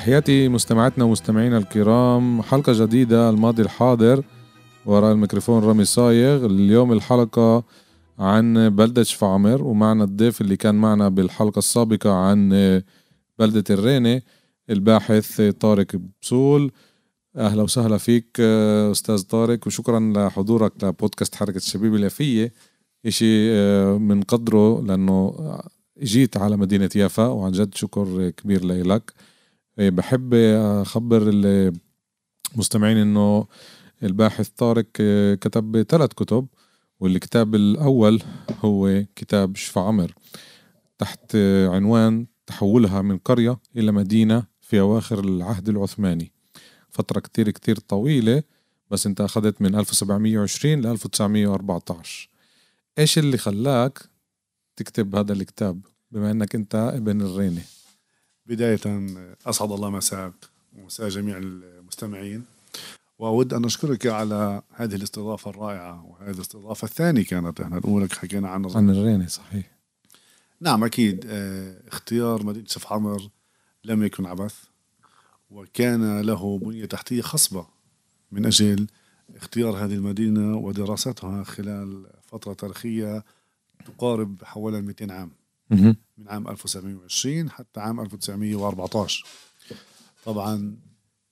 تحياتي 0.00 0.48
مستمعاتنا 0.48 1.04
ومستمعينا 1.04 1.58
الكرام 1.58 2.42
حلقة 2.42 2.72
جديدة 2.84 3.30
الماضي 3.30 3.62
الحاضر 3.62 4.24
وراء 4.86 5.12
الميكروفون 5.12 5.64
رامي 5.64 5.84
صايغ. 5.84 6.46
اليوم 6.46 6.92
الحلقة 6.92 7.64
عن 8.18 8.68
بلدة 8.68 9.02
شفعمر 9.02 9.62
ومعنا 9.62 10.04
الضيف 10.04 10.40
اللي 10.40 10.56
كان 10.56 10.74
معنا 10.74 11.08
بالحلقة 11.08 11.58
السابقة 11.58 12.12
عن 12.12 12.48
بلدة 13.38 13.64
الرينة 13.70 14.22
الباحث 14.70 15.40
طارق 15.40 15.86
بسول. 16.22 16.72
أهلا 17.36 17.62
وسهلا 17.62 17.98
فيك 17.98 18.40
أستاذ 18.90 19.22
طارق 19.22 19.66
وشكرا 19.66 20.00
لحضورك 20.16 20.84
لبودكاست 20.84 21.34
حركة 21.34 21.56
الشبيب 21.56 21.94
اليافية. 21.94 22.52
إشي 23.06 23.52
من 23.98 24.22
قدره 24.22 24.82
لأنه 24.82 25.34
جيت 26.02 26.36
على 26.36 26.56
مدينة 26.56 26.90
يافا 26.96 27.26
وعن 27.26 27.52
جد 27.52 27.74
شكر 27.74 28.30
كبير 28.30 28.64
لك. 28.64 28.72
إيه، 28.72 29.29
بحب 29.80 30.34
أخبر 30.82 31.30
المستمعين 32.54 32.96
إنه 32.96 33.46
الباحث 34.02 34.48
طارق 34.48 34.86
إيه، 35.00 35.34
كتب 35.34 35.82
ثلاث 35.82 36.10
كتب 36.12 36.46
والكتاب 37.00 37.54
الأول 37.54 38.22
هو 38.64 39.04
كتاب 39.16 39.56
شفا 39.56 39.80
عمر. 39.80 40.14
تحت 40.98 41.36
عنوان 41.66 42.26
تحولها 42.46 43.02
من 43.02 43.18
قرية 43.18 43.58
إلى 43.76 43.92
مدينة 43.92 44.44
في 44.60 44.80
أواخر 44.80 45.24
العهد 45.24 45.68
العثماني. 45.68 46.32
فترة 46.90 47.20
كتير 47.20 47.50
كتير 47.50 47.78
طويلة 47.78 48.42
بس 48.90 49.06
أنت 49.06 49.20
أخذت 49.20 49.62
من 49.62 49.74
1720 49.74 50.80
ل 50.80 50.86
1914 50.86 52.28
إيش 52.98 53.18
اللي 53.18 53.38
خلاك 53.38 53.98
تكتب 54.76 55.16
هذا 55.16 55.32
الكتاب 55.32 55.80
بما 56.10 56.30
أنك 56.30 56.54
أنت 56.54 56.74
ابن 56.74 57.20
الرينة؟ 57.20 57.62
بداية 58.50 58.80
أسعد 59.46 59.72
الله 59.72 59.90
مساك 59.90 60.32
ومساء 60.78 61.08
جميع 61.08 61.38
المستمعين. 61.38 62.44
وأود 63.18 63.54
أن 63.54 63.64
أشكرك 63.64 64.06
على 64.06 64.62
هذه 64.74 64.94
الاستضافة 64.94 65.50
الرائعة 65.50 66.06
وهذه 66.06 66.34
الاستضافة 66.34 66.84
الثانية 66.84 67.24
كانت 67.24 67.60
إحنا 67.60 67.78
الأولى 67.78 68.08
حكينا 68.12 68.48
عن 68.48 68.70
عن 68.74 68.90
الريني 68.90 69.28
صحيح. 69.28 69.70
نعم 70.60 70.84
أكيد. 70.84 71.26
آه 71.28 71.76
اختيار 71.88 72.42
مدينة 72.42 72.66
شف 72.68 72.92
عمر 72.92 73.28
لم 73.84 74.02
يكن 74.02 74.26
عبث 74.26 74.54
وكان 75.50 76.20
له 76.20 76.58
بنية 76.58 76.84
تحتية 76.84 77.22
خصبة 77.22 77.66
من 78.32 78.46
أجل 78.46 78.86
اختيار 79.36 79.84
هذه 79.84 79.94
المدينة 79.94 80.56
ودراستها 80.56 81.44
خلال 81.44 82.06
فترة 82.26 82.52
تاريخية 82.52 83.24
تقارب 83.86 84.44
حوالي 84.44 84.82
200 84.82 85.12
عام. 85.12 85.30
من 86.18 86.28
عام 86.28 86.48
1920 86.48 87.50
حتى 87.50 87.80
عام 87.80 88.00
1914 88.00 89.26
طبعا 90.24 90.76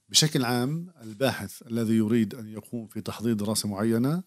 بشكل 0.08 0.44
عام 0.44 0.86
الباحث 1.03 1.62
الذي 1.67 1.94
يريد 1.94 2.34
أن 2.34 2.48
يقوم 2.48 2.87
في 2.87 3.00
تحضير 3.00 3.34
دراسة 3.34 3.69
معينة 3.69 4.22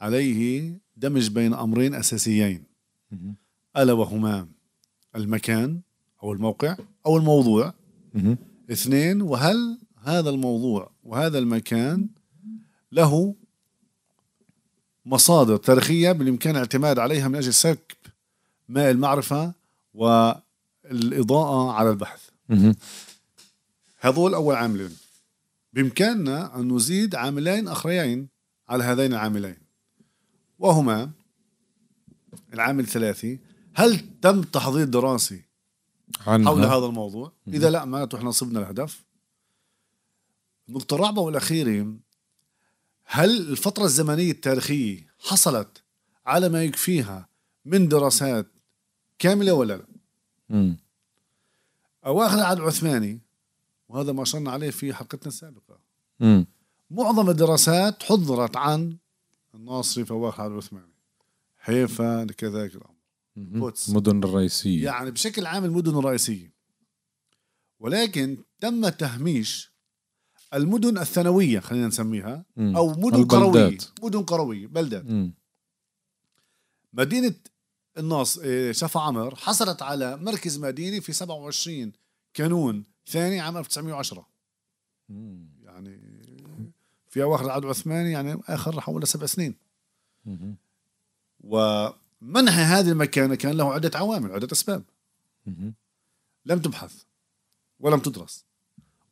عليه 0.00 0.80
دمج 0.96 1.30
بين 1.30 1.54
أمرين 1.54 1.94
أساسيين. 1.94 2.64
ألا 3.76 3.92
وهما 3.92 4.48
المكان 5.16 5.80
أو 6.22 6.32
الموقع 6.32 6.76
أو 7.06 7.16
الموضوع. 7.16 7.74
اثنين 8.70 9.22
وهل 9.22 9.78
هذا 10.02 10.30
الموضوع 10.30 10.90
وهذا 11.04 11.38
المكان 11.38 12.08
له 12.92 13.34
مصادر 15.06 15.56
تاريخية 15.56 16.12
بالإمكان 16.12 16.54
الاعتماد 16.54 16.98
عليها 16.98 17.28
من 17.28 17.36
أجل 17.36 17.54
سكب 17.54 17.93
ماء 18.68 18.90
المعرفة 18.90 19.54
والإضاءة 19.94 21.72
على 21.72 21.90
البحث. 21.90 22.28
هذول 24.00 24.34
أول 24.34 24.54
عاملين. 24.54 24.96
بإمكاننا 25.72 26.56
أن 26.56 26.72
نزيد 26.72 27.14
عاملين 27.14 27.68
آخرين 27.68 28.28
على 28.68 28.84
هذين 28.84 29.12
العاملين. 29.12 29.56
وهما 30.58 31.10
العامل 32.54 32.84
الثلاثي 32.84 33.38
هل 33.74 34.20
تم 34.20 34.42
تحضير 34.42 34.84
دراسي 34.84 35.42
عنها. 36.26 36.50
حول 36.50 36.64
هذا 36.64 36.86
الموضوع؟ 36.86 37.32
إذا 37.48 37.70
لا 37.70 37.84
معناته 37.84 38.18
إحنا 38.18 38.30
صبنا 38.30 38.60
الهدف. 38.60 39.04
النقطة 40.68 40.94
الرابعة 40.94 41.22
والأخيرة 41.22 41.94
هل 43.04 43.50
الفترة 43.50 43.84
الزمنية 43.84 44.30
التاريخية 44.30 45.06
حصلت 45.18 45.82
على 46.26 46.48
ما 46.48 46.64
يكفيها 46.64 47.28
من 47.64 47.88
دراسات 47.88 48.46
كاملة 49.24 49.52
ولا 49.52 49.76
لا؟ 49.76 49.86
امم 50.50 50.76
اواخر 52.06 52.38
العهد 52.38 52.58
العثماني 52.58 53.20
وهذا 53.88 54.12
ما 54.12 54.22
اشرنا 54.22 54.50
عليه 54.50 54.70
في 54.70 54.94
حلقتنا 54.94 55.28
السابقة. 55.28 55.78
امم 56.22 56.46
معظم 56.90 57.30
الدراسات 57.30 58.02
حضرت 58.02 58.56
عن 58.56 58.96
الناصري 59.54 60.06
اواخر 60.10 60.36
العهد 60.38 60.52
العثماني 60.52 60.94
حيفا 61.56 62.24
كذلك 62.24 62.74
الامر 63.36 63.72
المدن 63.88 64.24
الرئيسيه 64.24 64.84
يعني 64.84 65.10
بشكل 65.10 65.46
عام 65.46 65.64
المدن 65.64 65.98
الرئيسية. 65.98 66.52
ولكن 67.80 68.38
تم 68.60 68.88
تهميش 68.88 69.72
المدن 70.54 70.98
الثانوية 70.98 71.60
خلينا 71.60 71.86
نسميها. 71.86 72.44
أو 72.58 72.88
مدن 72.90 73.16
البلدات. 73.16 73.30
قرويه 73.30 73.78
مدن 74.02 74.22
قروية 74.22 74.66
بلدات. 74.66 75.04
مم. 75.04 75.34
مدينة 76.92 77.34
الناص 77.98 78.38
إيه، 78.38 78.72
شفا 78.72 79.00
عمر 79.00 79.34
حصلت 79.34 79.82
على 79.82 80.16
مركز 80.16 80.58
مديني 80.58 81.00
في 81.00 81.12
27 81.12 81.92
كانون 82.34 82.84
ثاني 83.06 83.40
عام 83.40 83.56
1910 83.56 84.26
يعني 85.62 86.00
في 87.08 87.22
أواخر 87.22 87.44
العهد 87.44 87.64
العثماني 87.64 88.12
يعني 88.12 88.40
آخر 88.48 88.80
حوالي 88.80 89.06
سبع 89.06 89.26
سنين. 89.26 89.54
ومنح 91.40 92.58
هذه 92.58 92.90
المكانة 92.90 93.34
كان 93.34 93.56
له 93.56 93.72
عدة 93.74 93.98
عوامل 93.98 94.32
عدة 94.32 94.48
أسباب. 94.52 94.82
لم 96.46 96.58
تبحث 96.58 97.02
ولم 97.80 98.00
تدرس 98.00 98.44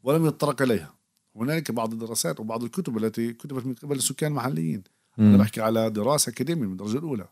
ولم 0.03 0.27
يتطرق 0.27 0.63
إليها. 0.63 0.95
هنالك 1.37 1.71
بعض 1.71 1.93
الدراسات 1.93 2.41
وبعض 2.41 2.65
الكتب 2.65 2.97
التي 2.99 3.33
كتبت 3.33 3.67
من 3.67 3.75
قبل 3.75 3.97
السكان 3.97 4.31
المحليين. 4.31 4.83
أنا 5.19 5.37
بحكي 5.37 5.61
على 5.61 5.91
دراسة 5.91 6.31
اكاديميه 6.31 6.67
من 6.67 6.73
الدرجه 6.73 6.99
الأولى. 6.99 7.29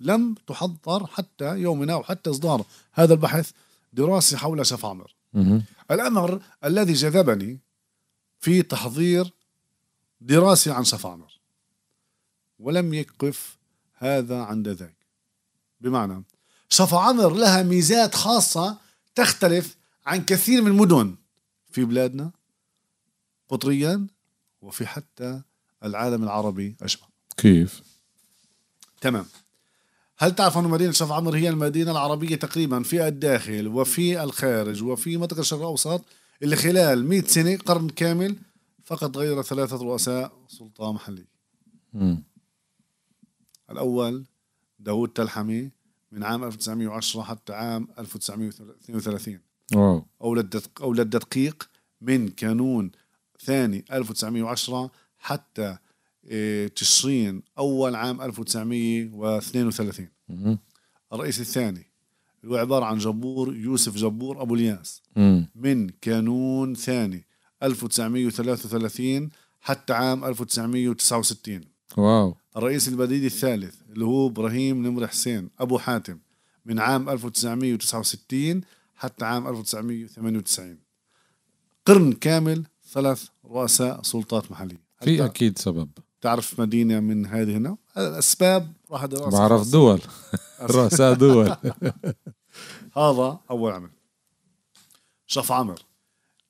لم 0.00 0.34
تحضر 0.46 1.06
حتى 1.06 1.58
يومنا 1.58 1.94
وحتى 1.94 2.30
إصدار 2.30 2.64
هذا 2.92 3.14
البحث 3.14 3.50
دراسه 3.92 4.36
حول 4.36 4.66
شف 4.66 4.84
عمر 4.86 5.14
الأمر 5.90 6.42
الذي 6.64 6.92
جذبني 6.92 7.58
في 8.40 8.62
تحضير 8.62 9.32
دراسة 10.20 10.72
عن 10.74 10.84
شف 10.84 11.06
عمر 11.06 11.38
ولم 12.58 12.94
يقف 12.94 13.58
هذا 13.94 14.42
عند 14.42 14.68
ذاك. 14.68 14.96
بمعنى 15.80 16.24
شف 16.68 16.94
عمر 16.94 17.34
لها 17.34 17.62
ميزات 17.62 18.14
خاصة 18.14 18.78
تختلف 19.14 19.76
عن 20.06 20.24
كثير 20.24 20.62
من 20.62 20.70
المدن 20.70 21.14
في 21.70 21.84
بلادنا 21.84 22.30
قطريا 23.48 24.06
وفي 24.62 24.86
حتى 24.86 25.42
العالم 25.84 26.22
العربي 26.22 26.76
أجمع. 26.82 27.11
كيف؟ 27.36 27.82
تمام. 29.00 29.24
هل 30.18 30.34
تعرف 30.34 30.58
أن 30.58 30.64
مدينة 30.64 30.92
شف 30.92 31.12
عمر 31.12 31.36
هي 31.36 31.48
المدينة 31.48 31.90
العربية 31.90 32.36
تقريبا 32.36 32.82
في 32.82 33.08
الداخل 33.08 33.68
وفي 33.68 34.22
الخارج 34.22 34.82
وفي 34.82 35.16
منطقة 35.16 35.40
الشرق 35.40 35.58
الأوسط 35.58 36.04
اللي 36.42 36.56
خلال 36.56 37.08
100 37.08 37.22
سنة 37.22 37.56
قرن 37.56 37.88
كامل 37.88 38.36
فقط 38.84 39.16
غير 39.16 39.42
ثلاثة 39.42 39.76
رؤساء 39.76 40.32
سلطة 40.48 40.92
محلية؟ 40.92 41.28
الأول 43.70 44.24
داوود 44.78 45.08
تلحمي 45.08 45.70
من 46.12 46.24
عام 46.24 46.44
1910 46.44 47.22
حتى 47.22 47.52
عام 47.52 47.88
1932 47.98 49.40
واو. 49.74 50.06
أو 50.80 50.94
للتدقيق 50.94 51.68
من 52.00 52.28
كانون 52.28 52.90
ثاني 53.44 53.84
1910 53.92 54.90
حتى 55.18 55.78
تشرين 56.74 57.42
أول 57.58 57.94
عام 57.94 58.22
1932 58.22 60.08
الرئيس 61.12 61.40
الثاني 61.40 61.92
اللي 62.42 62.54
هو 62.54 62.58
عبارة 62.58 62.84
عن 62.84 62.98
جبور 62.98 63.56
يوسف 63.56 63.96
جبور 63.96 64.42
أبو 64.42 64.54
الياس. 64.54 65.02
مم. 65.16 65.48
من 65.54 65.88
كانون 65.88 66.74
ثاني 66.74 67.24
1933 67.62 69.30
حتى 69.60 69.92
عام 69.92 70.24
1969 70.24 71.60
واو. 71.96 72.36
الرئيس 72.56 72.88
البديل 72.88 73.24
الثالث 73.24 73.74
اللي 73.92 74.04
هو 74.04 74.26
إبراهيم 74.26 74.86
نمر 74.86 75.06
حسين 75.06 75.50
أبو 75.58 75.78
حاتم 75.78 76.18
من 76.64 76.78
عام 76.78 77.08
1969 77.08 78.60
حتى 78.94 79.24
عام 79.24 79.48
1998 79.48 80.78
قرن 81.86 82.12
كامل 82.12 82.64
ثلاث 82.92 83.26
رؤساء 83.44 84.02
سلطات 84.02 84.50
محلية. 84.50 84.80
هل 84.98 85.04
في 85.04 85.24
أكيد 85.24 85.58
سبب. 85.58 85.88
تعرف 86.22 86.60
مدينة 86.60 87.00
من 87.00 87.26
هذه 87.26 87.56
هنا 87.56 87.76
الأسباب 87.96 88.72
راح 88.90 89.04
دراسه 89.04 89.38
بعرف 89.38 89.58
خاصة. 89.60 89.72
دول. 89.72 90.00
رؤساء 90.76 91.14
دول. 91.14 91.56
هذا 92.98 93.40
أول 93.50 93.72
عمل. 93.72 93.90
شف 95.26 95.52
عمر 95.52 95.78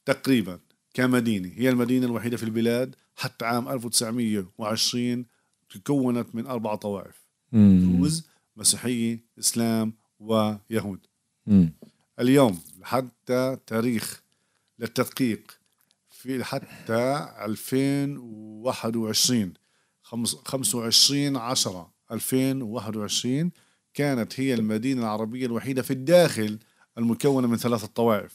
تقريبا 0.07 0.59
كمدينة. 0.95 1.51
هي 1.57 1.69
المدينة 1.69 2.07
الوحيدة 2.07 2.37
في 2.37 2.43
البلاد 2.43 2.95
حتى 3.17 3.45
عام 3.45 3.69
1920 3.69 5.25
تكونت 5.71 6.35
من 6.35 6.47
أربع 6.47 6.75
طوائف. 6.75 7.23
دروز 7.53 8.27
مسيحيه 8.57 9.19
إسلام 9.39 9.93
ويهود. 10.21 10.99
مم. 11.47 11.73
اليوم 12.21 12.61
لحتى 12.81 13.57
تاريخ 13.67 14.23
للتدقيق 14.79 15.59
في 16.11 16.45
حتى 16.45 17.29
2021 17.45 19.43
خمس- 19.45 19.62
25 20.45 21.37
10 21.37 21.93
2021 22.13 23.51
كانت 23.95 24.41
هي 24.41 24.55
المدينة 24.55 25.01
العربية 25.03 25.47
الوحيدة 25.47 25.83
في 25.83 25.91
الداخل 25.91 26.59
المكونة 26.99 27.49
من 27.49 27.57
ثلاثة 27.57 27.87
طوائف. 27.87 28.33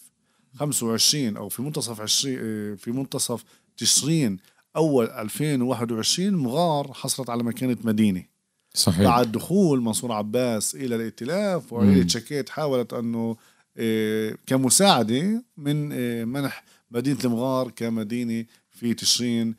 25 0.55 1.37
أو 1.37 1.49
في 1.49 1.61
منتصف 1.61 2.01
20 2.01 2.37
آه، 2.39 2.75
في 2.75 2.91
منتصف 2.91 3.43
تشرين 3.77 4.37
أول 4.75 5.05
2021 5.05 6.33
مغار 6.33 6.93
حصلت 6.93 7.29
على 7.29 7.43
مكانة 7.43 7.77
مدينة. 7.83 8.23
صحيح. 8.73 9.03
بعد 9.03 9.31
دخول 9.31 9.81
منصور 9.81 10.11
عباس 10.11 10.75
إلى 10.75 10.95
الائتلاف 10.95 11.73
وعائلة 11.73 12.03
تشكيت 12.03 12.49
حاولت 12.49 12.93
أنه 12.93 13.35
آه، 13.77 14.37
كمساعدة 14.45 15.43
من 15.57 15.89
آه، 15.93 16.25
منح 16.25 16.63
مدينة 16.91 17.19
المغار 17.25 17.71
كمدينة 17.71 18.45
في 18.71 18.93
تشرين 18.93 19.55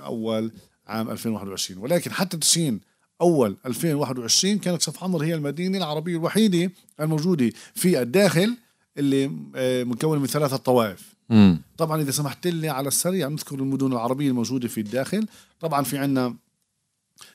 أول 0.00 0.52
عام 0.86 1.10
2021 1.10 1.82
ولكن 1.82 2.12
حتى 2.12 2.36
تشرين 2.36 2.80
أول 3.20 3.56
2021 3.66 4.58
كانت 4.58 4.82
شف 4.82 5.04
عمر 5.04 5.24
هي 5.24 5.34
المدينة 5.34 5.78
العربية 5.78 6.16
الوحيدة 6.16 6.70
الموجودة 7.00 7.50
في 7.74 8.02
الداخل 8.02 8.56
اللي 8.98 9.30
آه، 9.56 9.84
مكونة 9.84 10.20
من 10.20 10.26
ثلاثة 10.26 10.56
طوائف. 10.56 11.14
مم. 11.30 11.62
طبعا 11.78 12.00
إذا 12.02 12.10
سمحت 12.10 12.46
لي 12.46 12.68
على 12.68 12.88
السريع 12.88 13.28
نذكر 13.28 13.54
المدن 13.54 13.92
العربية 13.92 14.28
الموجودة 14.28 14.68
في 14.68 14.80
الداخل. 14.80 15.26
طبعا 15.60 15.84
في 15.84 15.98
عندنا 15.98 16.34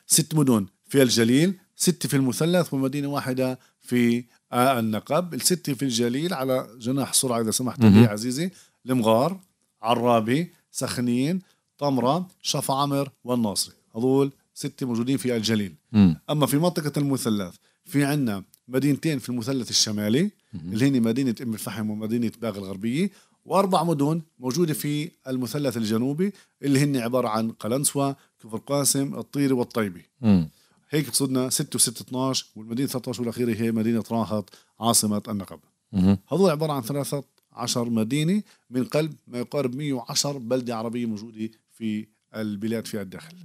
ست 0.06 0.34
مدن 0.34 0.66
في 0.88 1.02
الجليل 1.02 1.54
ست 1.76 2.06
في 2.06 2.16
المثلث 2.16 2.74
ومدينة 2.74 3.08
واحدة 3.08 3.58
في 3.80 4.24
آه 4.52 4.78
النقب. 4.80 5.34
الست 5.34 5.70
في 5.70 5.82
الجليل 5.82 6.34
على 6.34 6.68
جناح 6.78 7.12
سرعة 7.14 7.40
إذا 7.40 7.50
سمحت 7.50 7.80
لي 7.80 8.06
عزيزي. 8.06 8.50
المغار 8.86 9.40
عرابي 9.82 10.52
سخنين. 10.72 11.40
طمره 11.80 12.28
شف 12.42 12.70
عمر 12.70 13.10
والناصري 13.24 13.74
هذول 13.96 14.32
ستة 14.54 14.86
موجودين 14.86 15.16
في 15.16 15.36
الجليل 15.36 15.74
مم. 15.92 16.20
أما 16.30 16.46
في 16.46 16.58
منطقة 16.58 16.92
المثلث 16.96 17.54
في 17.84 18.04
عندنا 18.04 18.44
مدينتين 18.68 19.18
في 19.18 19.28
المثلث 19.28 19.70
الشمالي 19.70 20.30
اللي 20.54 20.88
هن 20.88 21.02
مدينة 21.02 21.34
أم 21.42 21.54
الفحم 21.54 21.90
ومدينة 21.90 22.32
باغ 22.42 22.58
الغربية 22.58 23.10
وأربع 23.44 23.84
مدن 23.84 24.22
موجودة 24.38 24.74
في 24.74 25.10
المثلث 25.28 25.76
الجنوبي 25.76 26.32
اللي 26.62 26.78
هن 26.84 26.96
عبارة 26.96 27.28
عن 27.28 27.50
قلنسوة 27.50 28.16
كفر 28.44 28.58
قاسم 28.58 29.14
الطيري 29.18 29.52
والطيبي 29.52 30.02
مم. 30.20 30.48
هيك 30.90 31.10
بصدنا 31.10 31.50
6 31.50 31.78
و6 31.78 31.88
12 32.00 32.46
والمدينة 32.56 32.88
13 32.88 33.20
والأخيرة 33.20 33.54
هي 33.62 33.72
مدينة 33.72 34.04
راهط 34.10 34.50
عاصمة 34.80 35.22
النقب. 35.28 35.58
هذول 36.32 36.50
عبارة 36.50 36.72
عن 36.72 36.82
13 36.82 37.90
مدينة 37.90 38.42
من 38.70 38.84
قلب 38.84 39.14
ما 39.26 39.38
يقارب 39.38 39.74
110 39.76 40.38
بلدة 40.38 40.76
عربية 40.76 41.06
موجودة 41.06 41.50
في 41.80 42.06
البلاد 42.36 42.86
في 42.86 43.00
الداخل. 43.00 43.36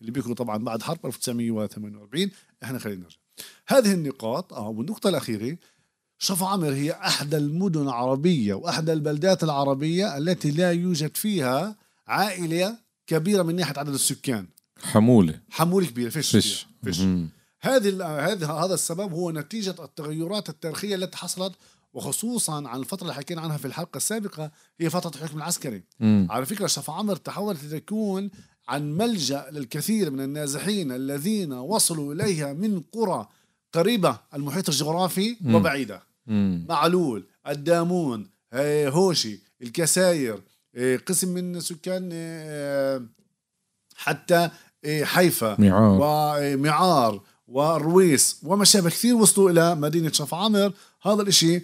اللي 0.00 0.12
بيكونوا 0.12 0.36
طبعا 0.36 0.56
بعد 0.64 0.82
حرب 0.82 1.06
1948 1.06 2.30
إحنا 2.62 2.78
خلينا 2.78 3.02
نرجع 3.02 3.16
هذه 3.68 3.92
النقاط 3.92 4.52
آه 4.52 4.68
والنقطة 4.68 5.08
الأخيرة 5.08 5.56
شفا 6.18 6.46
عمر 6.46 6.72
هي 6.72 6.92
احدى 6.92 7.36
المدن 7.36 7.82
العربية 7.82 8.54
واحدى 8.54 8.92
البلدات 8.92 9.44
العربية 9.44 10.16
التي 10.16 10.50
لا 10.50 10.72
يوجد 10.72 11.16
فيها 11.16 11.76
عائلة 12.06 12.78
كبيرة 13.06 13.42
من 13.42 13.56
ناحية 13.56 13.78
عدد 13.78 13.94
السكان 13.94 14.46
حمولة 14.82 15.40
حمول 15.50 15.86
كبير 15.86 16.10
فيش 16.10 16.30
فيش 16.30 16.54
فيها. 16.54 16.68
فيش. 16.84 17.00
هذه 17.60 18.04
هذا 18.32 18.46
هذا 18.46 18.74
السبب 18.74 19.12
هو 19.12 19.30
نتيجة 19.30 19.74
التغيرات 19.84 20.48
التاريخية 20.48 20.94
التي 20.94 21.16
حصلت 21.16 21.52
وخصوصا 21.96 22.68
عن 22.68 22.80
الفترة 22.80 23.02
اللي 23.02 23.14
حكينا 23.14 23.40
عنها 23.40 23.56
في 23.56 23.64
الحلقة 23.64 23.96
السابقة 23.96 24.50
هي 24.80 24.90
فترة 24.90 25.20
الحكم 25.20 25.38
العسكري 25.38 25.82
مم. 26.00 26.28
على 26.30 26.46
فكرة 26.46 26.66
شفا 26.66 26.92
عمر 26.92 27.16
تحولت 27.16 27.64
لتكون 27.64 28.30
عن 28.68 28.92
ملجأ 28.96 29.46
للكثير 29.52 30.10
من 30.10 30.20
النازحين 30.20 30.92
الذين 30.92 31.52
وصلوا 31.52 32.14
إليها 32.14 32.52
من 32.52 32.82
قرى 32.92 33.28
قريبة 33.72 34.18
المحيط 34.34 34.68
الجغرافي 34.68 35.36
مم. 35.40 35.54
وبعيدة 35.54 36.02
مم. 36.26 36.66
معلول 36.68 37.24
الدامون 37.48 38.26
آه، 38.52 38.88
هوشي 38.88 39.40
الكساير 39.62 40.40
آه، 40.74 40.96
قسم 40.96 41.28
من 41.28 41.60
سكان 41.60 42.10
آه، 42.12 43.02
حتى 43.96 44.50
حيفا 45.02 45.60
ميعاد 45.60 45.98
ومعار 46.02 47.20
والرويس 47.48 48.40
وما 48.42 48.64
شابه 48.64 48.90
كثير 48.90 49.14
وصلوا 49.14 49.50
إلى 49.50 49.74
مدينة 49.74 50.12
شف 50.12 50.34
عمر 50.34 50.72
هذا 51.02 51.22
الإشي 51.22 51.62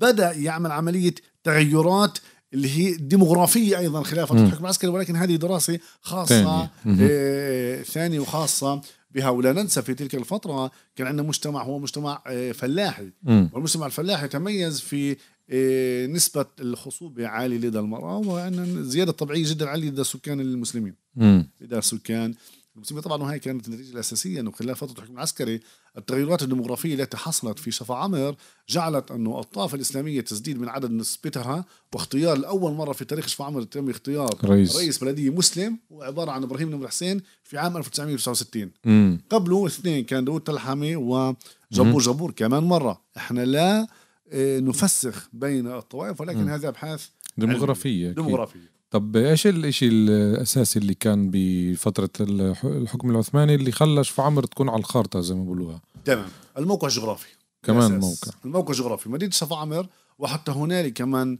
بدأ 0.00 0.32
يعمل 0.32 0.72
عملية 0.72 1.14
تغيرات 1.44 2.18
اللي 2.54 2.68
هي 2.68 2.94
ديموغرافية 2.94 3.78
أيضا 3.78 4.02
خلال 4.02 4.26
فترة. 4.26 4.40
الحكم 4.46 4.64
العسكري 4.64 4.90
ولكن 4.90 5.16
هذه 5.16 5.36
دراسة 5.36 5.78
خاصة 6.02 6.28
تانية. 6.28 6.70
مهم. 6.84 7.08
آه، 7.10 7.82
ثانية 7.82 8.20
وخاصة 8.20 8.80
بها 9.10 9.30
ولا 9.30 9.52
ننسى 9.52 9.82
في 9.82 9.94
تلك 9.94 10.14
الفترة 10.14 10.70
كان 10.96 11.06
عندنا 11.06 11.28
مجتمع 11.28 11.62
هو 11.62 11.78
مجتمع 11.78 12.22
آه، 12.26 12.52
فلاحي 12.52 13.10
مم. 13.22 13.50
والمجتمع 13.52 13.86
الفلاحي 13.86 14.24
يتميز 14.24 14.80
في 14.80 15.16
آه، 15.50 16.06
نسبة 16.06 16.46
الخصوبة 16.60 17.26
عالية 17.26 17.58
لدى 17.58 17.78
المرأة 17.78 18.16
وأن 18.18 18.84
زيادة 18.84 19.12
طبيعية 19.12 19.44
جدا 19.50 19.68
عالية 19.68 19.90
لدى 19.90 20.00
السكان 20.00 20.40
المسلمين 20.40 20.94
مم. 21.16 21.50
لدى 21.60 21.78
السكان 21.78 22.34
المسلمين 22.78 23.02
طبعا 23.02 23.22
وهي 23.22 23.38
كانت 23.38 23.68
النتيجة 23.68 23.92
الأساسية 23.92 24.40
إنه 24.40 24.50
خلال 24.50 24.76
فترة 24.76 24.98
الحكم 24.98 25.14
العسكري 25.14 25.60
التغيرات 25.98 26.42
الديموغرافية 26.42 26.94
التي 26.94 27.16
حصلت 27.16 27.58
في 27.58 27.70
شفا 27.70 27.94
عمر 27.94 28.36
جعلت 28.68 29.10
انه 29.10 29.40
الطائفه 29.40 29.74
الإسلامية 29.74 30.20
تزديد 30.20 30.60
من 30.60 30.68
عدد 30.68 30.90
نسبتها 30.90 31.64
واختيار 31.94 32.38
لأول 32.38 32.72
مرة 32.72 32.92
في 32.92 33.04
تاريخ 33.04 33.26
شفا 33.26 33.44
عمر 33.44 33.62
تم 33.62 33.90
اختيار 33.90 34.30
رئيس. 34.44 34.76
رئيس 34.76 34.98
بلدية 34.98 35.30
مسلم 35.30 35.78
وعباره 35.90 36.30
عن 36.30 36.42
إبراهيم 36.42 36.78
بن 36.78 36.88
حسين 36.88 37.20
في 37.44 37.58
عام 37.58 37.76
1969 37.76 38.70
مم. 38.84 39.20
قبله 39.30 39.66
اثنين 39.66 40.04
كان 40.04 40.24
داود 40.24 40.40
تلحمي 40.40 40.96
وجبور 40.96 42.02
جبور 42.02 42.30
كمان 42.30 42.62
مرة 42.62 43.02
إحنا 43.16 43.44
لا 43.44 43.86
آه، 44.32 44.60
نفسخ 44.60 45.28
بين 45.32 45.66
الطوائف 45.66 46.20
ولكن 46.20 46.38
مم. 46.38 46.48
هذه 46.48 46.68
أبحاث 46.68 47.06
ديموغرافية 47.38 48.10
أكيد. 48.10 48.24
ديموغرافية 48.24 48.77
طب 48.90 49.16
إيش 49.16 49.46
الإشي 49.46 49.88
الأساسي 49.88 50.78
اللي 50.78 50.94
كان 50.94 51.30
بفترة 51.32 52.10
الح- 52.20 52.64
الحكم 52.64 53.10
العثماني 53.10 53.54
اللي 53.54 53.72
خلى 53.72 54.04
شفا 54.04 54.22
عمر 54.22 54.44
تكون 54.46 54.68
على 54.68 54.78
الخارطة 54.78 55.20
زي 55.20 55.34
ما 55.34 55.44
بقولوها 55.44 55.80
تمام. 56.04 56.28
الموقع 56.58 56.88
الجغرافي. 56.88 57.28
كمان. 57.62 57.98
موقع. 58.00 58.32
الموقع 58.44 58.70
الجغرافي. 58.72 59.08
مدينة 59.08 59.30
شفا 59.32 59.56
عمر 59.56 59.86
وحتى 60.18 60.52
هنالك 60.52 60.92
كمان 60.92 61.38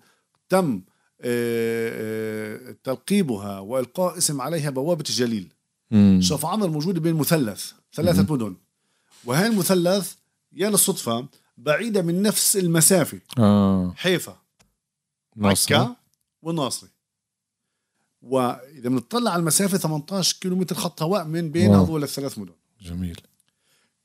تم 0.49 0.81
آه، 1.21 2.69
آه، 2.71 2.77
تلقيبها 2.85 3.59
وإلقاء 3.59 4.19
اسم 4.19 4.41
عليها 4.41 4.71
بوابة 4.71 5.05
الجليل. 5.09 5.53
مم. 5.91 6.21
شفا 6.23 6.49
عمر 6.49 6.69
موجوده 6.69 7.01
بين 7.01 7.15
مثلث 7.15 7.73
ثلاثة 7.95 8.33
مدن. 8.35 8.57
وهي 9.25 9.47
المثلث 9.47 10.13
يا 10.53 10.71
للصدفة 10.71 11.27
بعيدة 11.59 12.03
من 12.03 12.23
نفس 12.23 12.57
المسافة. 12.57 13.21
آه. 13.39 13.93
حيفا 13.97 14.37
مكة 15.37 15.97
والناصري 16.43 16.91
وإذا 18.23 18.89
بنطلع 18.89 19.31
على 19.31 19.41
المسافة 19.41 19.79
18 19.79 20.37
كيلومتر 20.41 20.75
خط 20.77 21.03
هواء 21.03 21.25
من 21.25 21.51
بين. 21.51 21.75
هذول 21.75 22.03
الثلاث 22.03 22.39
مدن 22.39 22.53
جميل 22.81 23.21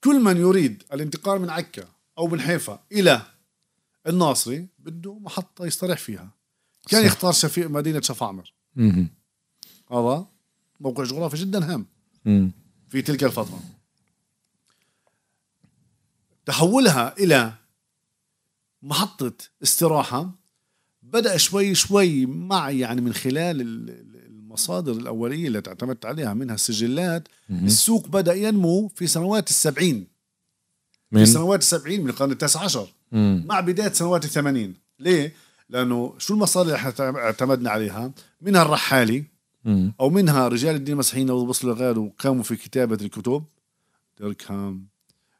كل 0.03 0.19
من 0.19 0.37
يريد 0.37 0.83
الانتقال 0.93 1.41
من 1.41 1.49
عكا 1.49 1.87
أو 2.17 2.27
من 2.27 2.39
حيفا 2.41 2.83
إلى 2.91 3.21
الناصري 4.07 4.67
بده 4.79 5.19
محطة 5.19 5.65
يستريح 5.65 5.97
فيها 5.97 6.29
كان 6.87 7.01
صح. 7.01 7.05
يختار 7.07 7.31
شفيق 7.31 7.69
مدينة 7.69 8.01
شفا 8.01 8.25
عمر 8.25 8.53
مم. 8.75 9.09
هذا 9.91 10.25
موقع 10.79 11.03
جغرافي 11.03 11.37
جدا 11.37 11.73
هام 11.73 11.85
مم. 12.25 12.51
في 12.89 13.01
تلك 13.01 13.23
الفترة 13.23 13.59
تحولها 16.45 17.17
إلى 17.17 17.53
محطة 18.81 19.33
استراحة 19.63 20.29
بدأ 21.13 21.37
شوي 21.37 21.75
شوي 21.75 22.25
مع 22.25 22.69
يعني 22.69 23.01
من 23.01 23.13
خلال 23.13 23.61
المصادر 24.27 24.91
الأولية 24.91 25.47
اللي 25.47 25.61
اعتمدت 25.67 26.05
عليها 26.05 26.33
منها 26.33 26.55
السجلات 26.55 27.27
السوق 27.49 28.07
بدأ 28.07 28.33
ينمو 28.33 28.87
في 28.95 29.07
سنوات 29.07 29.49
السبعين. 29.49 30.07
من؟ 31.11 31.25
في 31.25 31.31
سنوات 31.31 31.61
السبعين 31.61 32.03
من 32.03 32.09
القرن 32.09 32.31
التاسع 32.31 32.59
عشر. 32.59 32.87
مع 33.45 33.59
بداية 33.59 33.91
سنوات 33.91 34.25
الثمانين. 34.25 34.73
ليه؟ 34.99 35.33
لأنه 35.69 36.13
شو 36.17 36.33
المصادر 36.33 36.75
اللي 36.75 36.75
إحنا 36.75 37.17
اعتمدنا 37.17 37.69
عليها؟ 37.69 38.11
منها 38.41 38.61
الرحالي 38.61 39.23
أو 39.99 40.09
منها 40.09 40.47
رجال 40.47 40.75
الدين 40.75 40.93
المسيحيين 40.93 41.31
وصلوا 41.31 41.75
لغاية 41.75 41.97
وقاموا 41.97 42.43
في 42.43 42.55
كتابة 42.55 42.97
الكتب. 43.01 43.43
ديركهام 44.19 44.87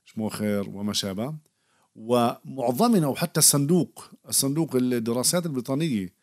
شموخير 0.06 0.70
وما 0.70 0.94
شابه. 0.94 1.34
ومعظمنا 1.95 3.07
وحتى 3.07 3.39
الصندوق 3.39 4.09
الصندوق 4.29 4.75
الدراسات 4.75 5.45
البريطانية 5.45 6.13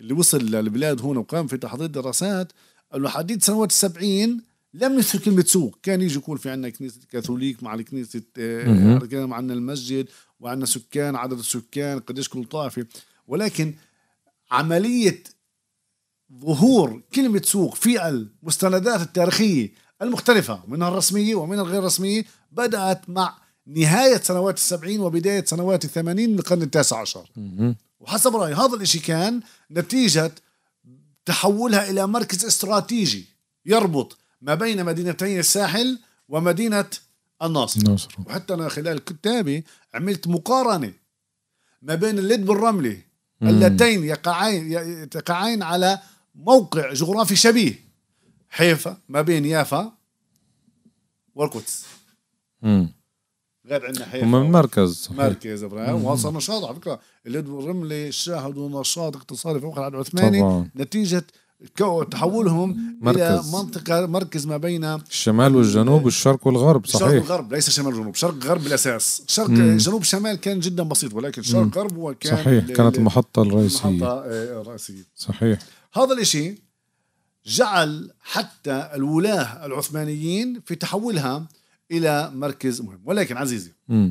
اللي 0.00 0.12
وصل 0.12 0.38
للبلاد 0.38 1.00
هون 1.00 1.16
وقام 1.16 1.46
في 1.46 1.56
تحضير 1.56 1.86
دراسات 1.86 2.52
انه 2.94 3.08
حديد 3.08 3.42
سنوات 3.42 3.70
السبعين 3.70 4.42
لم 4.74 4.98
يذكر 4.98 5.18
كلمة 5.18 5.44
سوق. 5.44 5.78
كان 5.82 6.02
يجي 6.02 6.18
يقول 6.18 6.38
في 6.38 6.50
عندنا 6.50 6.68
كنيسة 6.68 7.00
كاثوليك 7.10 7.62
مع 7.62 7.74
الكنيسة 7.74 8.22
آه، 8.38 8.98
مع 9.12 9.36
عندنا 9.36 9.54
المسجد 9.54 10.08
وعندنا 10.40 10.66
سكان 10.66 11.16
عدد 11.16 11.38
السكان 11.38 12.00
قديش 12.00 12.28
كل 12.28 12.44
طائفة. 12.44 12.86
ولكن 13.26 13.74
عملية 14.50 15.22
ظهور 16.40 17.02
كلمة 17.14 17.42
سوق 17.44 17.74
في 17.74 18.08
المستندات 18.08 19.00
التاريخية 19.00 19.72
المختلفة 20.02 20.62
منها 20.68 20.88
الرسمية 20.88 21.34
ومنها 21.34 21.62
الغير 21.62 21.84
رسمية 21.84 22.24
بدأت 22.52 23.10
مع 23.10 23.38
نهاية 23.76 24.16
سنوات 24.16 24.56
السبعين 24.56 25.00
وبداية 25.00 25.44
سنوات 25.44 25.84
الثمانين 25.84 26.30
من 26.30 26.38
القرن 26.38 26.62
التاسع 26.62 27.00
عشر. 27.00 27.30
وحسب 28.00 28.36
رأيي 28.36 28.54
هذا 28.54 28.74
الإشي 28.74 28.98
كان 28.98 29.40
نتيجة 29.70 30.32
تحولها 31.24 31.90
إلى 31.90 32.06
مركز 32.06 32.44
استراتيجي 32.44 33.26
يربط 33.66 34.18
ما 34.42 34.54
بين 34.54 34.84
مدينتي 34.84 35.40
الساحل 35.40 35.98
ومدينة 36.28 36.84
الناصر. 37.42 37.80
الناصر. 37.80 38.16
وحتى 38.26 38.54
أنا 38.54 38.68
خلال 38.68 39.04
كتابي 39.04 39.64
عملت 39.94 40.28
مقارنة 40.28 40.92
ما 41.82 41.94
بين 41.94 42.18
اللد 42.18 42.46
بالرملي 42.46 43.00
اللتين 43.42 44.04
يقعين 44.04 44.72
يقعين 44.72 45.62
على 45.62 45.98
موقع 46.34 46.92
جغرافي 46.92 47.36
شبيه 47.36 47.84
حيفا 48.50 48.98
ما 49.08 49.22
بين 49.22 49.44
يافا 49.44 49.92
والقدس. 51.34 51.86
غير 53.66 53.86
عندنا 53.86 54.04
حيفا 54.06 54.26
هم 54.26 54.32
من 54.32 54.46
المركز 54.46 55.08
مركز 55.10 55.62
إبراهيم. 55.62 56.04
وصل 56.04 56.36
نشاط 56.36 56.64
على 56.64 56.74
فكرة. 56.74 57.00
الرملي 57.26 58.12
شاهدوا 58.12 58.80
نشاط 58.80 59.16
اقتصادي 59.16 59.60
فوق 59.60 59.78
العدد 59.78 59.94
العثماني 59.94 60.70
نتيجة 60.76 61.24
تحولهم 62.10 62.98
مركز. 63.00 63.20
إلى 63.20 63.42
منطقة 63.52 64.06
مركز 64.06 64.46
ما 64.46 64.56
بين 64.56 64.84
الشمال 64.84 65.56
والجنوب 65.56 66.04
والشرق 66.04 66.46
والغرب 66.46 66.86
صحيح. 66.86 67.02
الشرق 67.02 67.22
والغرب 67.22 67.52
ليس 67.54 67.70
شمال 67.70 67.94
وجنوب 67.94 68.14
شرق 68.14 68.44
غرب 68.44 68.64
بالأساس. 68.64 69.22
شرق 69.26 69.50
مم. 69.50 69.76
جنوب 69.76 70.02
شمال 70.02 70.36
كان 70.36 70.60
جدا 70.60 70.82
بسيط 70.82 71.14
ولكن 71.14 71.42
شرق 71.42 71.78
غرب 71.78 71.98
هو 71.98 72.14
كان 72.14 72.36
صحيح. 72.36 72.64
كانت 72.64 72.98
المحطة 72.98 73.42
الرئيسية. 73.42 73.88
المحطة 73.88 74.22
آه، 74.24 74.60
الرئيسية. 74.60 75.04
صحيح. 75.16 75.58
هذا 75.94 76.12
الإشي 76.12 76.62
جعل 77.46 78.10
حتى 78.20 78.90
الولاة 78.94 79.66
العثمانيين 79.66 80.60
في 80.66 80.74
تحولها 80.74 81.48
إلى 81.90 82.30
مركز 82.34 82.80
مهم. 82.80 83.00
ولكن 83.04 83.36
عزيزي 83.36 83.72
م. 83.88 84.10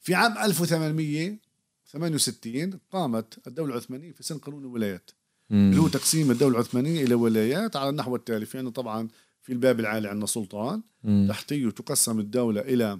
في 0.00 0.14
عام 0.14 0.38
1868 0.38 2.78
قامت 2.92 3.38
الدولة 3.46 3.72
العثمانية 3.72 4.12
في 4.12 4.22
سن 4.22 4.38
قانون 4.38 4.60
الولايات. 4.62 5.10
اللي 5.50 5.80
هو 5.80 5.88
تقسيم 5.88 6.30
الدولة 6.30 6.54
العثمانية 6.54 7.04
إلى 7.04 7.14
ولايات 7.14 7.76
على 7.76 7.88
النحو 7.88 8.16
التالي. 8.16 8.46
في 8.46 8.58
عندنا 8.58 8.72
طبعا 8.72 9.08
في 9.42 9.52
الباب 9.52 9.80
العالي 9.80 10.08
عندنا 10.08 10.26
سلطان. 10.26 10.82
تحتيه 11.28 11.70
تقسم 11.70 12.20
الدولة 12.20 12.60
إلى 12.60 12.98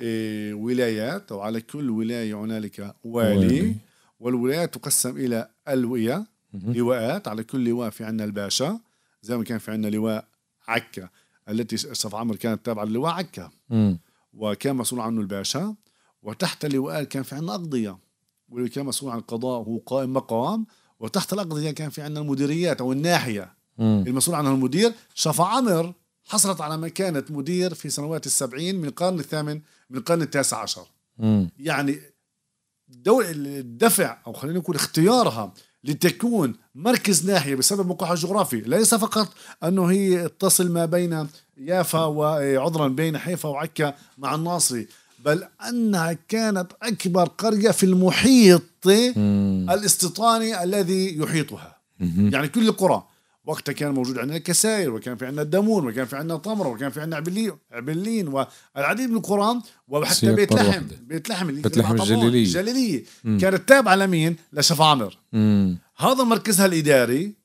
إيه 0.00 0.54
ولايات 0.54 1.32
وعلى 1.32 1.60
كل 1.60 1.90
ولاية 1.90 2.34
هنالك 2.34 2.94
والي. 3.04 3.74
والولايات 4.20 4.74
تقسم 4.74 5.16
إلى 5.16 5.48
ألوية 5.68 6.26
لواءات 6.54 7.28
على 7.28 7.44
كل 7.44 7.68
لواء 7.68 7.90
في 7.90 8.04
عندنا 8.04 8.24
الباشا. 8.24 8.80
زي 9.22 9.36
ما 9.36 9.44
كان 9.44 9.58
في 9.58 9.70
عندنا 9.70 9.90
لواء 9.90 10.28
عكا. 10.68 11.08
التي 11.48 11.76
صف 11.76 12.14
عمر 12.14 12.36
كانت 12.36 12.66
تابعة 12.66 12.84
للواء 12.84 13.12
عكا. 13.12 13.50
وكان 14.34 14.76
مسؤول 14.76 15.00
عنه 15.00 15.20
الباشا. 15.20 15.74
وتحت 16.22 16.64
اللواء 16.64 17.02
كان 17.04 17.22
في 17.22 17.34
عندنا 17.34 17.54
أقضية. 17.54 17.98
واللي 18.48 18.68
كان 18.68 18.86
مسؤول 18.86 19.12
عن 19.12 19.18
القضاء 19.18 19.62
هو 19.62 19.78
قائم 19.78 20.12
مقام. 20.12 20.66
وتحت 21.00 21.32
الأقضية 21.32 21.70
كان 21.70 21.90
في 21.90 22.02
عندنا 22.02 22.20
المديريات 22.20 22.80
أو 22.80 22.92
الناحية. 22.92 23.54
مم. 23.78 24.04
المسؤول 24.06 24.36
عنها 24.36 24.54
المدير 24.54 24.92
شفا 25.14 25.44
عمر. 25.44 25.92
حصلت 26.24 26.60
على 26.60 26.76
مكانة 26.76 27.24
مدير 27.30 27.74
في 27.74 27.90
سنوات 27.90 28.26
السبعين 28.26 28.76
من 28.80 28.84
القرن 28.88 29.18
الثامن 29.18 29.60
من 29.90 29.98
القرن 29.98 30.22
التاسع 30.22 30.62
عشر. 30.62 30.86
مم. 31.18 31.50
يعني 31.58 31.98
الدفع 33.08 34.22
أو 34.26 34.32
خلينا 34.32 34.58
نقول 34.58 34.76
اختيارها 34.76 35.54
لتكون 35.84 36.54
مركز 36.74 37.30
ناحية 37.30 37.54
بسبب 37.54 37.86
موقعها 37.86 38.12
الجغرافي. 38.12 38.60
ليس 38.60 38.94
فقط 38.94 39.28
أنه 39.64 39.84
هي 39.86 40.28
تصل 40.28 40.72
ما 40.72 40.84
بين 40.86 41.26
يافا 41.58 42.04
وعذرا 42.04 42.88
بين 42.88 43.18
حيفا 43.18 43.48
وعكا 43.48 43.94
مع 44.18 44.34
الناصري 44.34 44.86
بل 45.24 45.44
أنها 45.68 46.12
كانت 46.28 46.72
أكبر 46.82 47.24
قرية 47.24 47.70
في 47.70 47.86
المحيط 47.86 48.62
الاستيطاني 49.70 50.62
الذي 50.64 51.18
يحيطها. 51.18 51.76
يعني 52.32 52.48
كل 52.48 52.68
القرى. 52.68 53.04
وقتها 53.44 53.72
كان 53.72 53.90
موجود 53.92 54.18
عندنا 54.18 54.36
الكسائر 54.36 54.94
وكان 54.94 55.16
في 55.16 55.26
عندنا 55.26 55.42
الدمون 55.42 55.86
وكان 55.86 56.06
في 56.06 56.16
عندنا 56.16 56.36
طمرة 56.36 56.68
وكان 56.68 56.90
في 56.90 57.00
عندنا 57.00 57.16
عبلين 57.16 57.52
عبلين 57.72 58.28
والعديد 58.28 59.10
من 59.10 59.16
القرى 59.16 59.62
وحتى 59.88 60.32
بيت 60.32 60.52
لحم. 60.52 60.82
بيت 61.00 61.28
لحم 61.28 61.62
بيت 61.62 61.78
لحم 61.78 61.94
الجليلية. 61.94 62.44
الجليلية. 62.44 63.04
كانت 63.24 63.68
تابعة 63.68 63.94
لمين؟ 63.94 64.36
لشفا 64.52 64.84
عمر 64.84 65.18
هذا 65.96 66.24
مركزها 66.24 66.66
الإداري 66.66 67.42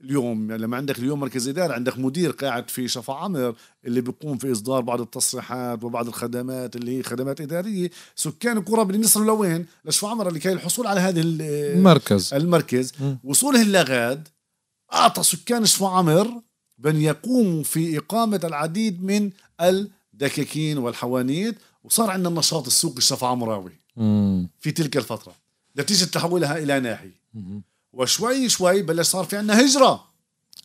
اليوم 0.00 0.50
يعني 0.50 0.62
لما 0.62 0.76
عندك 0.76 0.98
اليوم 0.98 1.20
مركز 1.20 1.48
إداري 1.48 1.74
عندك 1.74 1.98
مدير 1.98 2.30
قاعد 2.30 2.70
في 2.70 2.88
شفا 2.88 3.12
عمر 3.14 3.54
اللي 3.84 4.00
بيقوم 4.00 4.38
في 4.38 4.52
إصدار 4.52 4.80
بعض 4.80 5.00
التصريحات 5.00 5.84
وبعض 5.84 6.06
الخدمات 6.06 6.76
اللي 6.76 6.98
هي 6.98 7.02
خدمات 7.02 7.40
إدارية. 7.40 7.90
سكان 8.16 8.56
القرى 8.56 8.84
بدهم 8.84 9.00
يصلوا 9.00 9.26
لوين؟ 9.26 9.66
لشفا 9.84 10.08
عمر 10.08 10.28
اللي 10.28 10.40
كان 10.40 10.52
الحصول 10.52 10.86
على 10.86 11.00
هذه 11.00 11.22
المركز. 11.24 12.34
المركز 12.34 12.92
وصوله 13.24 13.62
اللاغاد 13.62 14.28
أعطى 14.94 15.22
سكان 15.22 15.64
عمر 15.80 16.40
بأن 16.78 17.00
يقوموا 17.00 17.62
في 17.62 17.98
إقامة 17.98 18.40
العديد 18.44 19.04
من 19.04 19.30
الدكاكين 19.60 20.78
والحوانيت 20.78 21.54
وصار 21.84 22.10
عندنا 22.10 22.28
النشاط 22.28 22.66
السوقي 22.66 22.98
الشفا 22.98 23.26
عمراوي 23.26 23.72
في 24.60 24.70
تلك 24.74 24.96
الفترة. 24.96 25.34
نتيجة 25.78 26.04
تحولها 26.04 26.58
إلى 26.58 26.80
ناحية. 26.80 27.20
وشوي 27.92 28.48
شوي 28.48 28.82
بلش 28.82 29.08
صار 29.08 29.24
في 29.24 29.36
عندنا 29.36 29.60
هجرة 29.60 30.04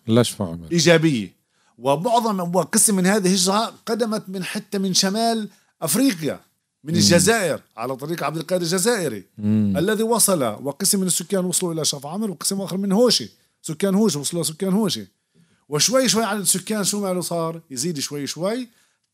ليش 0.08 0.42
عمر. 0.42 0.68
إيجابية. 0.72 1.34
ومعظم 1.78 2.56
وقسم 2.56 2.96
من 2.96 3.06
هذه 3.06 3.28
الهجرة 3.28 3.74
قدمت 3.86 4.24
من 4.28 4.44
حتى 4.44 4.78
من 4.78 4.94
شمال 4.94 5.50
أفريقيا 5.82 6.40
من 6.84 6.96
الجزائر 6.96 7.62
على 7.78 7.96
طريق 7.96 8.24
عبد 8.24 8.38
القادر 8.38 8.64
الجزائري 8.64 9.24
مم. 9.38 9.78
الذي 9.78 10.04
وصل 10.04 10.44
وقسم 10.44 11.00
من 11.00 11.08
السكان 11.08 11.46
وصلوا 11.46 11.74
إلى 11.74 11.86
شف 11.86 12.06
عمر 12.06 12.32
وقسم 12.32 12.62
آخر 12.62 12.78
من 12.78 12.92
هوشي. 12.92 13.30
سكان 13.70 13.96
هوشي 13.96 14.20
وصلوا 14.20 14.44
سكان 14.44 14.74
هوشي. 14.74 15.08
وشوي 15.70 16.10
شوي 16.10 16.24
عدد 16.24 16.40
السكان 16.40 16.84
شو 16.84 17.02
ماله 17.02 17.22
صار؟ 17.22 17.62
يزيد 17.70 18.00
شوي 18.00 18.28
شوي 18.28 18.70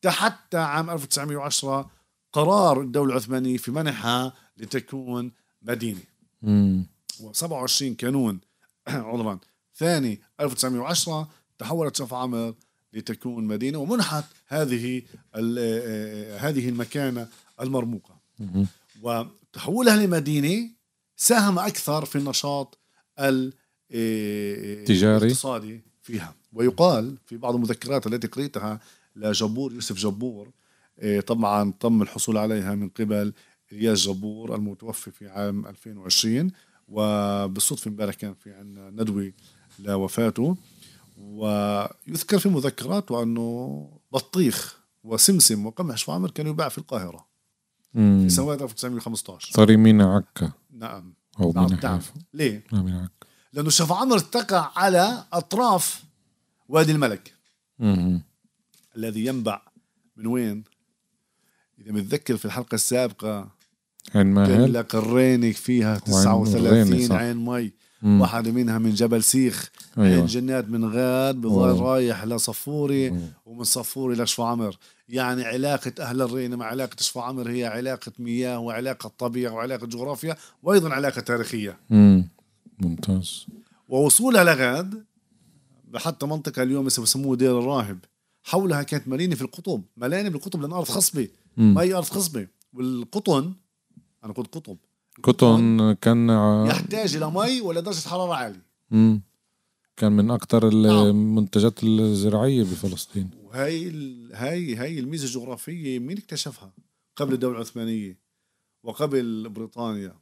حتى 0.06 0.56
عام 0.56 0.90
1910 0.90 1.90
قرار 2.32 2.80
الدولة 2.80 3.12
العثمانية 3.12 3.56
في 3.56 3.70
منحها 3.70 4.32
لتكون 4.56 5.32
مدينة. 5.62 6.00
و27 7.20 7.84
كانون. 7.98 8.40
عذرا 8.88 9.38
ثاني 9.76 10.20
1910 10.40 11.28
تحولت 11.58 11.96
شف 11.96 12.14
عمر 12.14 12.54
لتكون 12.92 13.44
مدينة 13.44 13.78
ومنحت 13.78 14.24
هذه 14.46 15.02
هذه 16.38 16.68
المكانة 16.68 17.28
المرموقة. 17.60 18.20
وتحولها 19.02 19.96
لمدينة 19.96 20.70
ساهم 21.16 21.58
أكثر 21.58 22.04
في 22.04 22.18
النشاط 22.18 22.78
التجاري 23.90 25.16
الاقتصادي 25.16 25.80
فيها. 26.02 26.34
ويقال 26.52 27.16
في 27.26 27.36
بعض 27.36 27.54
المذكرات 27.54 28.06
التي 28.06 28.26
قريتها 28.26 28.80
لجبور 29.16 29.72
يوسف 29.72 29.96
جبور 29.96 30.50
طبعا 31.26 31.72
تم 31.80 32.02
الحصول 32.02 32.36
عليها 32.36 32.74
من 32.74 32.88
قبل 32.88 33.32
إلياس 33.72 33.98
جبور 33.98 34.54
المتوفي 34.54 35.10
في 35.10 35.28
عام 35.28 35.66
2020 35.66 36.50
وبالصدفة 36.88 37.88
امبارح 37.88 38.14
كان 38.14 38.34
في 38.34 38.52
عندنا 38.52 38.90
ندوة 38.90 39.32
لوفاته. 39.78 40.56
ويذكر 41.18 42.38
في 42.38 42.48
مذكراته 42.48 43.22
أنه 43.22 43.88
بطيخ 44.12 44.78
وسمسم 45.04 45.66
وقمح 45.66 45.96
شفامر 45.96 46.30
كانوا 46.30 46.52
يباع 46.52 46.68
في 46.68 46.78
القاهرة. 46.78 47.26
مم. 47.94 48.20
في 48.22 48.28
سنوات 48.34 48.62
1915 48.62 49.52
صار 49.52 49.76
مينا 49.76 50.14
عكا. 50.14 50.52
نعم. 50.70 51.14
أو 51.40 51.52
نعم 51.52 51.66
نعم. 51.82 51.94
حيفا 51.94 52.14
ليه؟ 52.34 52.64
لا 52.72 52.82
مينا 52.82 53.02
عكا. 53.02 53.26
لأنه 53.52 53.70
شف 53.70 53.92
عمر 53.92 54.18
تقع 54.18 54.70
على 54.76 55.24
أطراف 55.32 56.02
وادي 56.68 56.92
الملك. 56.92 57.32
الذي 58.96 59.26
ينبع 59.26 59.60
من 60.16 60.26
وين؟ 60.26 60.64
إذا 61.80 61.92
متذكر 61.92 62.36
في 62.36 62.44
الحلقة 62.44 62.74
السابقة 62.74 63.36
عين 64.14 64.38
قال 64.38 64.48
ماهل 64.48 64.72
لك 64.74 64.94
الرينك 64.94 65.56
فيها 65.56 65.96
الرينة، 65.96 66.44
39 66.44 67.06
صح. 67.08 67.14
عين 67.14 67.36
مي. 67.36 67.72
واحدة 68.02 68.50
منها 68.52 68.78
من 68.78 68.90
جبل 68.94 69.22
سيخ 69.22 69.70
عين 69.96 70.06
أيوه 70.06 70.26
جنات 70.26 70.68
من 70.68 70.84
غاد 70.84 71.44
واو. 71.44 71.86
رايح 71.92 72.24
لصفوري 72.24 73.10
مم. 73.10 73.20
ومن 73.46 73.64
صفوري 73.64 74.16
لشفا 74.16 74.44
عمر 74.44 74.76
يعني 75.08 75.44
علاقة 75.44 75.92
أهل 76.00 76.22
الرينة 76.22 76.56
مع 76.56 76.66
علاقة 76.66 76.96
شفا 77.00 77.22
عمر 77.22 77.50
هي 77.50 77.64
علاقة 77.64 78.12
مياه 78.18 78.58
وعلاقة 78.58 79.10
طبيعة 79.18 79.52
وعلاقة 79.52 79.86
جغرافيا 79.86 80.36
وأيضا 80.62 80.94
علاقة 80.94 81.20
تاريخية 81.20 81.78
مم. 81.90 82.28
ممتاز. 82.80 83.46
ووصولها 83.88 84.44
لغاد 84.44 85.04
حتى 85.94 86.26
منطقة 86.26 86.62
اليوم 86.62 86.84
بسموه 86.84 87.36
دير 87.36 87.58
الراهب. 87.58 87.98
حولها 88.42 88.82
كانت 88.82 89.08
مليانة 89.08 89.34
في 89.34 89.42
القطب. 89.42 89.82
مليانة 89.96 90.28
بالقطب 90.28 90.60
لأن 90.60 90.72
أرض 90.72 90.84
خصبة. 90.84 91.28
مم. 91.56 91.74
ما 91.74 91.82
هي 91.82 91.94
أرض 91.94 92.04
خصبة؟ 92.04 92.48
والقطن 92.72 93.54
أنا 94.24 94.32
قلت 94.32 94.54
قطب. 94.54 94.76
كوتون 95.22 95.92
كان 95.92 96.28
يحتاج 96.66 97.16
إلى 97.16 97.30
مي 97.30 97.60
ولا 97.60 97.80
درجة 97.80 98.08
حرارة 98.08 98.34
عالية. 98.34 98.66
مم. 98.90 99.22
كان 99.96 100.12
من 100.12 100.30
أكثر 100.30 100.70
نعم. 100.70 101.06
المنتجات 101.06 101.84
الزراعية 101.84 102.62
بفلسطين. 102.62 103.30
وهي 103.44 103.88
ال... 103.88 104.30
هي 104.34 104.80
هي 104.80 104.98
الميزة 104.98 105.26
الجغرافية 105.26 105.98
مين 105.98 106.18
اكتشفها؟ 106.18 106.72
قبل 107.16 107.32
الدولة 107.32 107.56
العثمانية 107.56 108.18
وقبل 108.82 109.48
بريطانيا. 109.48 110.14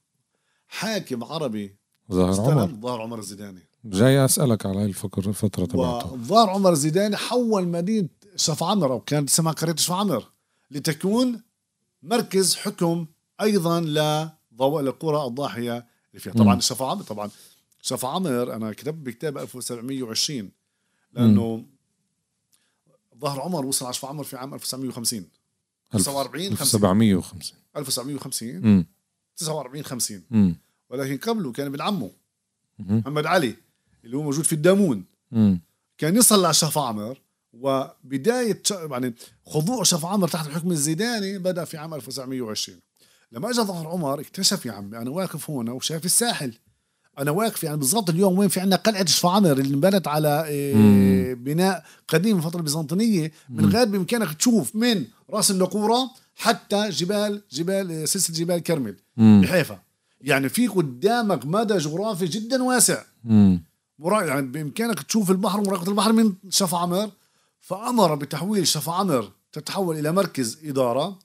حاكم 0.69 1.25
عربي 1.25 1.77
ظهر 2.13 2.25
عمر. 2.25 2.65
استلم 2.65 2.81
ظهر 2.81 3.01
عمر 3.03 3.19
الزيداني 3.19 3.61
جاي 3.85 4.25
أسألك 4.25 4.67
على 4.67 4.79
هاي 4.79 4.85
الفكر 4.87 5.29
الفترة 5.29 5.67
تبعته. 5.67 6.13
وظهر 6.13 6.51
عمر 6.51 6.73
الزيداني 6.73 7.17
حول 7.17 7.69
مدينة 7.69 8.09
شف 8.37 8.63
عمر 8.63 8.93
أو 8.93 9.01
كانت 9.01 9.29
اسمها 9.31 9.53
قرية 9.53 9.77
شف 9.77 9.91
عمر 9.93 10.31
لتكون 10.71 11.43
مركز 12.03 12.55
حكم 12.57 13.07
أيضا 13.41 13.81
لضوء 13.81 14.81
القرى 14.81 15.27
الضاحية 15.27 15.77
اللي 16.11 16.21
فيها. 16.21 16.33
طبعا 16.33 16.55
مم. 16.55 16.61
شف 16.61 16.83
عمر 16.83 17.03
طبعا 17.03 17.31
شف 17.83 18.05
عمر 18.05 18.55
أنا 18.55 18.73
كتبت 18.73 19.07
بكتاب 19.07 19.39
1720 19.39 20.51
لأنه 21.13 21.65
ظهر 23.19 23.41
عمر 23.41 23.67
وصل 23.67 23.85
على 23.85 23.95
شف 23.95 24.05
عمر 24.05 24.25
في 24.25 24.37
عام 24.37 24.55
1950 24.55 25.25
49 25.93 26.57
50 26.57 26.81
1750 26.85 27.59
1950 27.77 28.49
امم 28.57 28.87
49 29.37 29.85
50 29.85 30.23
امم 30.33 30.57
ولكن 30.95 31.17
قبله 31.17 31.53
كان 31.53 31.67
ابن 31.67 31.81
عمه. 31.81 32.11
محمد 32.79 33.27
علي 33.27 33.55
اللي 34.05 34.17
هو 34.17 34.23
موجود 34.23 34.45
في 34.45 34.53
الدامون. 34.53 35.05
كان 35.99 36.17
يصل 36.17 36.51
لشف 36.51 36.79
عمر 36.79 37.21
وبداية 37.53 38.63
ش- 38.65 38.71
يعني 38.91 39.15
خضوع 39.47 39.83
شف 39.83 40.05
عمر 40.05 40.29
تحت 40.29 40.47
الحكم 40.47 40.71
الزيداني 40.71 41.39
بدأ 41.39 41.65
في 41.65 41.77
عام 41.77 41.95
1920 41.95 42.79
لما 43.33 43.51
اجى 43.51 43.61
ظهر 43.61 43.87
عمر 43.89 44.21
اكتشف 44.21 44.67
يا 44.67 44.73
عمي 44.73 44.99
أنا 44.99 45.11
واقف 45.11 45.51
هنا 45.51 45.73
وشايف 45.73 46.05
الساحل. 46.05 46.55
أنا 47.19 47.31
واقف 47.31 47.65
يعني 47.65 47.77
بالضبط 47.77 48.11
اليوم 48.11 48.39
وين 48.39 48.49
في 48.49 48.61
عندنا 48.61 48.77
قلعة 48.77 49.07
شفا 49.07 49.29
عمر 49.31 49.53
اللي 49.53 49.75
انبنت 49.75 50.09
على 50.09 50.45
إيه، 50.47 50.75
مم. 50.75 51.35
بناء 51.45 51.85
قديم 52.09 52.37
من 52.37 52.43
الفترة 52.43 52.59
البيزنطينية. 52.59 53.33
من 53.49 53.67
غير 53.67 53.85
بإمكانك 53.87 54.35
تشوف 54.35 54.77
من 54.77 55.05
رأس 55.31 55.51
النقورة 55.51 56.11
حتى 56.37 56.89
جبال 56.91 57.43
جبال 57.53 58.09
سلسلة 58.09 58.37
جبال 58.37 58.59
كرمل 58.59 58.97
بحيفا. 59.17 59.81
يعني 60.25 60.49
في 60.49 60.67
قدامك 60.67 61.47
مدى 61.47 61.77
جغرافي 61.77 62.27
جدا 62.27 62.63
واسع. 62.63 63.03
امم 63.27 63.63
يعني 64.05 64.43
بإمكانك 64.43 65.03
تشوف 65.03 65.31
البحر 65.31 65.61
ومراقبه 65.61 65.89
البحر 65.89 66.13
من 66.13 66.35
شفا 66.51 66.79
عمر. 66.79 67.11
فأمر 67.61 68.15
بتحويل 68.15 68.67
شفا 68.67 68.93
عمر 68.93 69.33
تتحول 69.53 69.99
إلى 69.99 70.13
مركز 70.13 70.59
إدارة 70.65 71.19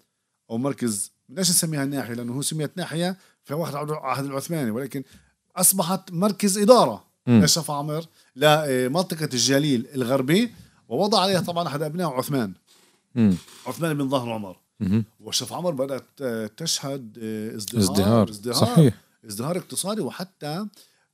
أو 0.50 0.58
مركز 0.58 1.12
ليش 1.30 1.50
نسميها 1.50 1.86
ناحية 1.86 2.14
لأنه 2.14 2.34
هو 2.34 2.42
سميت 2.42 2.78
ناحية 2.78 3.18
في 3.44 3.54
وقت 3.54 3.74
العهد 3.74 4.26
العثماني 4.26 4.72
ولكن 4.72 5.04
أصبحت 5.56 6.12
مركز 6.12 6.58
إدارة 6.58 7.04
مم. 7.28 7.44
لشفا 7.44 7.74
عمر 7.74 8.06
لمنطقة 8.36 9.30
الجليل 9.34 9.88
الغربي 9.96 10.52
ووضع 10.88 11.20
عليها 11.20 11.40
طبعا 11.42 11.68
أحد 11.68 11.82
أبناء 11.82 12.10
عثمان. 12.10 12.54
امم 13.18 13.36
عثمان 13.68 13.98
بن 13.98 14.10
ظهر 14.10 14.32
عمر. 14.32 14.58
وشفا 15.20 15.56
عمر 15.56 15.72
بدأت 15.72 16.04
آه، 16.22 16.50
تشهد 16.58 17.18
آه، 17.24 17.56
ازدهار 17.56 17.82
ازدهار. 17.84 18.30
ازدهار 18.30 18.56
صحيح. 18.56 18.94
ازدهار 19.26 19.58
اقتصادي 19.58 20.02
وحتى 20.02 20.66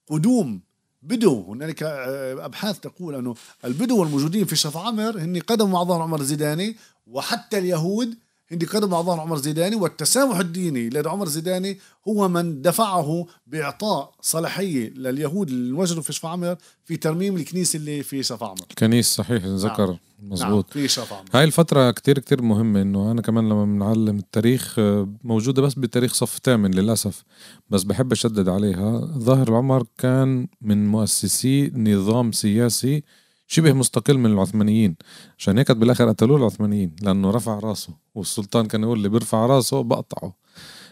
قدوم 0.07 0.61
بدو. 1.03 1.53
هنالك 1.53 1.83
آه، 1.83 2.45
أبحاث 2.45 2.79
تقول 2.79 3.15
أنه 3.15 3.35
البدو 3.65 4.03
الموجودين 4.03 4.45
في 4.45 4.55
شف 4.55 4.77
عمر 4.77 5.19
هن 5.19 5.39
قدموا 5.39 5.69
مع 5.69 5.83
ظهر 5.83 6.01
عمر 6.01 6.19
الزيداني 6.19 6.75
وحتى 7.07 7.57
اليهود 7.57 8.17
قدموا 8.51 8.89
مع 8.89 9.01
ظهر 9.01 9.19
عمر 9.19 9.35
الزيداني 9.35 9.75
والتسامح 9.75 10.37
الديني 10.37 10.89
لدى 10.89 11.09
عمر 11.09 11.25
الزيداني 11.25 11.77
هو 12.07 12.27
من 12.27 12.61
دفعه 12.61 13.25
بإعطاء 13.47 14.11
صلاحية 14.21 14.89
لليهود 14.89 15.49
اللي 15.49 15.69
انوجدوا 15.69 16.01
في 16.03 16.13
شف 16.13 16.25
عمر 16.25 16.55
في 16.85 16.97
ترميم 16.97 17.35
الكنيسة 17.35 17.77
اللي 17.77 18.03
في 18.03 18.23
شف 18.23 18.43
عمر. 18.43 18.65
كنيس 18.77 19.15
صحيح 19.15 19.43
ذكر 19.45 19.87
نعم 19.87 19.97
مزبوط 20.21 20.73
في 20.73 20.87
شف 20.87 21.13
عمر. 21.13 21.25
هاي 21.33 21.43
الفترة 21.43 21.91
كتير 21.91 22.19
كتير 22.19 22.41
مهمة 22.41 22.81
إنه 22.81 23.11
أنا 23.11 23.21
كمان 23.21 23.49
لما 23.49 23.65
بنعلم 23.65 24.17
التاريخ 24.17 24.79
آه، 24.79 25.09
موجودة 25.23 25.61
بس 25.61 25.73
بتاريخ 25.73 26.13
صف 26.13 26.39
ثامن 26.43 26.71
للأسف 26.71 27.23
بس 27.69 27.83
بحب 27.83 28.11
أشدد 28.11 28.49
عليها. 28.49 28.99
ظاهر 29.17 29.47
العمر 29.49 29.83
كان 29.97 30.47
من 30.61 30.87
مؤسسي 30.87 31.71
نظام 31.75 32.31
سياسي 32.31 33.03
شبه 33.47 33.73
مستقل 33.73 34.17
من 34.17 34.25
العثمانيين. 34.31 34.95
عشان 35.37 35.57
هيك 35.57 35.71
بالآخر 35.71 36.09
قتلوه 36.09 36.37
العثمانيين 36.37 36.95
لأنه 37.01 37.31
رفع 37.31 37.59
راسه 37.59 37.93
والسلطان 38.15 38.65
كان 38.65 38.83
يقول 38.83 38.97
اللي 38.97 39.09
بيرفع 39.09 39.45
راسه 39.45 39.81
بقطعه. 39.83 40.33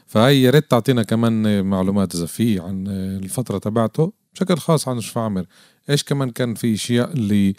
فهي 0.06 0.42
يا 0.42 0.50
ريت 0.52 0.72
تعطينا 0.72 1.04
كمان 1.04 1.66
معلومات 1.66 2.16
إذا 2.16 2.26
في 2.26 2.60
عن 2.60 2.88
الفترة 2.88 3.58
تبعته 3.58 4.14
بشكل 4.34 4.58
خاص 4.58 4.88
عن 4.88 5.02
شفا 5.02 5.22
عمر 5.22 5.46
إيش 5.90 6.04
كمان 6.04 6.30
كان 6.30 6.54
في 6.56 6.74
أشياء 6.74 7.12
اللي 7.14 7.54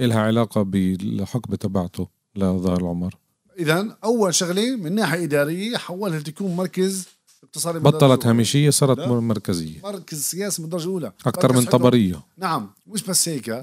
إلها 0.00 0.20
علاقة 0.20 0.62
بالحقبة 0.62 1.56
تبعته 1.56 2.08
لظاهر 2.36 2.80
العمر؟ 2.80 3.14
اذا 3.58 3.96
أول 4.04 4.34
شغلة 4.34 4.76
من 4.76 4.94
ناحية 4.94 5.24
إدارية 5.24 5.76
حولها 5.76 6.18
لتكون 6.18 6.56
مركز 6.56 7.08
اقتصادي 7.42 7.78
بطلت. 7.78 8.26
هامشية 8.26 8.70
صارت 8.70 8.98
لا. 8.98 9.08
مر- 9.08 9.20
مركزية. 9.20 9.80
مركز 9.84 10.20
سياسي 10.22 10.62
من 10.62 10.66
الدرجه 10.66 10.84
الأولى. 10.84 11.12
أكثر 11.26 11.48
مركز 11.48 11.60
من 11.60 11.66
حكم. 11.68 11.78
طبرية 11.78 12.22
نعم 12.38 12.70
مش 12.86 13.02
بس 13.02 13.28
هيك. 13.28 13.62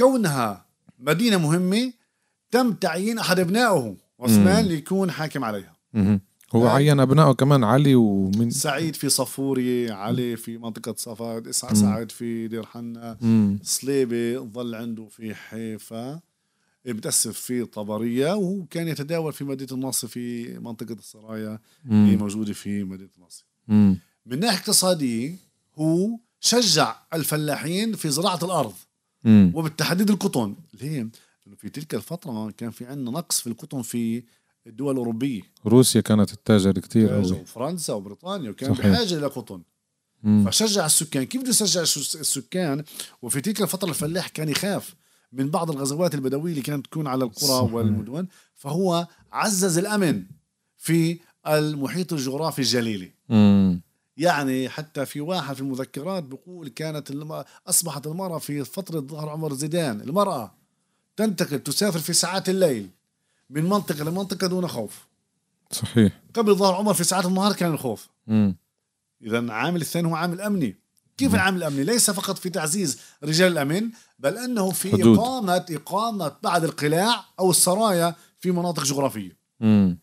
كونها 0.00 0.66
مدينة 0.98 1.36
مهمة 1.36 1.92
تم 2.50 2.72
تعيين 2.72 3.18
أحد 3.18 3.38
أبنائه 3.40 3.96
عثمان 4.20 4.62
مم. 4.64 4.68
ليكون 4.68 5.10
حاكم 5.10 5.44
عليها 5.44 5.76
مهم. 5.94 6.20
هو 6.54 6.66
هاي. 6.66 6.74
عين 6.88 7.00
أبنائه 7.00 7.32
كمان 7.32 7.64
علي 7.64 7.94
ومن 7.94 8.50
سعيد 8.50 8.96
في 8.96 9.08
صفوري 9.08 9.90
علي 9.90 10.36
في 10.36 10.58
منطقة 10.58 10.94
صفا 10.98 11.40
مم. 11.46 11.52
سعد 11.52 12.12
في 12.12 12.48
دير 12.48 12.66
حنا 12.66 13.16
مم. 13.20 13.58
صليبه 13.62 14.38
ظل 14.38 14.74
عنده 14.74 15.06
في 15.10 15.34
حيفا 15.34 16.20
بتأسف 16.84 17.38
في 17.40 17.64
طبرية 17.64 18.34
وكان 18.34 18.88
يتداول 18.88 19.32
في 19.32 19.44
مدينة 19.44 19.72
الناصر 19.72 20.08
في 20.08 20.58
منطقة 20.58 20.92
السرايا 20.92 21.58
اللي 21.86 22.16
مم. 22.16 22.18
موجودة 22.18 22.52
في 22.52 22.84
مدينة 22.84 23.10
الناصر 23.18 23.44
مم. 23.68 23.98
من 24.26 24.40
ناحية 24.40 24.58
اقتصادية 24.58 25.36
هو 25.78 26.08
شجع 26.40 26.96
الفلاحين 27.14 27.92
في 27.92 28.08
زراعة 28.10 28.38
الأرض 28.42 28.72
مم. 29.24 29.52
وبالتحديد 29.54 30.10
القطن 30.10 30.56
ليه؟ 30.80 31.08
لأنه 31.46 31.56
في 31.58 31.68
تلك 31.68 31.94
الفترة 31.94 32.50
كان 32.50 32.70
في 32.70 32.86
عندنا 32.86 33.10
نقص 33.10 33.40
في 33.40 33.46
القطن 33.46 33.82
في 33.82 34.22
الدول 34.66 34.92
الأوروبية 34.92 35.42
روسيا 35.66 36.00
كانت 36.00 36.30
تتاجر 36.30 36.72
كتير 36.72 37.08
قوي 37.12 37.32
وفرنسا 37.32 37.92
وبريطانيا 37.92 38.50
وكان 38.50 38.74
صحيح. 38.74 38.86
بحاجة 38.86 39.14
إلى 39.18 39.26
قطن 39.26 39.62
مم. 40.22 40.44
فشجع 40.46 40.86
السكان 40.86 41.24
كيف 41.24 41.40
بده 41.40 41.50
يشجع 41.50 41.80
الس- 41.82 42.16
السكان 42.16 42.84
وفي 43.22 43.40
تلك 43.40 43.62
الفترة 43.62 43.88
الفلاح 43.88 44.28
كان 44.28 44.48
يخاف 44.48 44.94
من 45.32 45.50
بعض 45.50 45.70
الغزوات 45.70 46.14
البدوية 46.14 46.50
اللي 46.52 46.62
كانت 46.62 46.86
تكون 46.86 47.06
على 47.06 47.24
القرى 47.24 47.46
صحيح. 47.48 47.72
والمدن 47.74 48.26
فهو 48.54 49.06
عزز 49.32 49.78
الأمن 49.78 50.24
في 50.78 51.18
المحيط 51.46 52.12
الجغرافي 52.12 52.58
الجليلي 52.58 53.12
مم. 53.28 53.80
يعني 54.20 54.68
حتى 54.68 55.06
في 55.06 55.20
واحد 55.20 55.54
في 55.54 55.60
المذكرات 55.60 56.22
بيقول 56.22 56.68
كانت 56.68 57.10
الم... 57.10 57.44
أصبحت 57.66 58.06
المرأة 58.06 58.38
في 58.38 58.64
فترة 58.64 59.00
ظهر 59.00 59.28
عمر 59.28 59.54
زيدان. 59.54 60.00
المرأة 60.00 60.54
تنتقل 61.16 61.58
تسافر 61.58 61.98
في 61.98 62.12
ساعات 62.12 62.48
الليل 62.48 62.90
من 63.50 63.64
منطقة 63.64 64.04
لمنطقة 64.04 64.46
دون 64.46 64.68
خوف. 64.68 65.06
صحيح. 65.70 66.20
قبل 66.34 66.54
ظهر 66.54 66.74
عمر 66.74 66.94
في 66.94 67.04
ساعات 67.04 67.26
النهار 67.26 67.52
كان 67.52 67.70
الخوف. 67.72 68.08
مم. 68.26 68.56
اذا 69.22 69.52
عامل 69.52 69.80
الثاني 69.80 70.08
هو 70.08 70.14
عامل 70.14 70.40
أمني. 70.40 70.76
كيف 71.16 71.34
العامل 71.34 71.58
الأمني؟ 71.58 71.84
ليس 71.84 72.10
فقط 72.10 72.38
في 72.38 72.50
تعزيز 72.50 73.00
رجال 73.24 73.52
الأمن 73.52 73.90
بل 74.18 74.38
أنه 74.38 74.70
في 74.70 74.92
حدود. 74.92 75.18
اقامه 75.18 75.64
إقامة 75.70 76.36
بعض 76.42 76.64
القلاع 76.64 77.24
أو 77.38 77.50
السرايا 77.50 78.14
في 78.38 78.50
مناطق 78.50 78.82
جغرافية. 78.82 79.36
مم. 79.60 79.98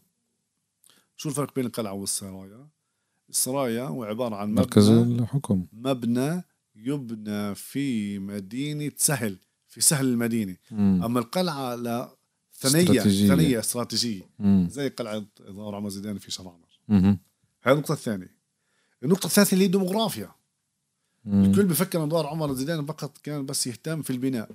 شو 1.17 1.29
الفرق 1.29 1.55
بين 1.55 1.65
القلعة 1.65 1.93
والسرايا؟ 1.93 2.67
السرايا 3.29 3.83
هو 3.83 4.03
عباره 4.03 4.35
عن 4.35 4.53
مركز 4.53 4.89
مبنى 4.89 5.19
الحكم 5.19 5.65
مبنى 5.73 6.43
يبنى 6.75 7.55
في 7.55 8.19
مدينة 8.19 8.91
سهل 8.97 9.37
في 9.67 9.81
سهل 9.81 10.05
المدينة 10.05 10.55
مم. 10.71 11.03
أما 11.03 11.19
القلعة 11.19 11.75
لا 11.75 12.17
ثنية 12.53 12.81
استراتيجية. 12.83 13.27
ثنية 13.27 13.59
استراتيجية 13.59 14.29
مم. 14.39 14.67
زي 14.71 14.89
قلعة 14.89 15.25
ظهر 15.41 15.75
عمر 15.75 15.89
زيدان 15.89 16.17
في 16.17 16.41
عمر 16.41 16.79
مم. 16.87 17.19
هاي 17.63 17.73
النقطة 17.73 17.93
الثانية 17.93 18.37
النقطة 19.03 19.25
الثالثة 19.25 19.53
اللي 19.53 19.63
هي 19.63 19.67
الديموغرافيا. 19.67 20.31
الكل 21.27 21.63
بفكر 21.65 22.03
إن 22.03 22.09
ظاهر 22.09 22.27
عمر 22.27 22.53
زيدان 22.53 22.85
فقط 22.85 23.17
كان 23.17 23.45
بس 23.45 23.67
يهتم 23.67 24.01
في 24.01 24.09
البناء. 24.09 24.49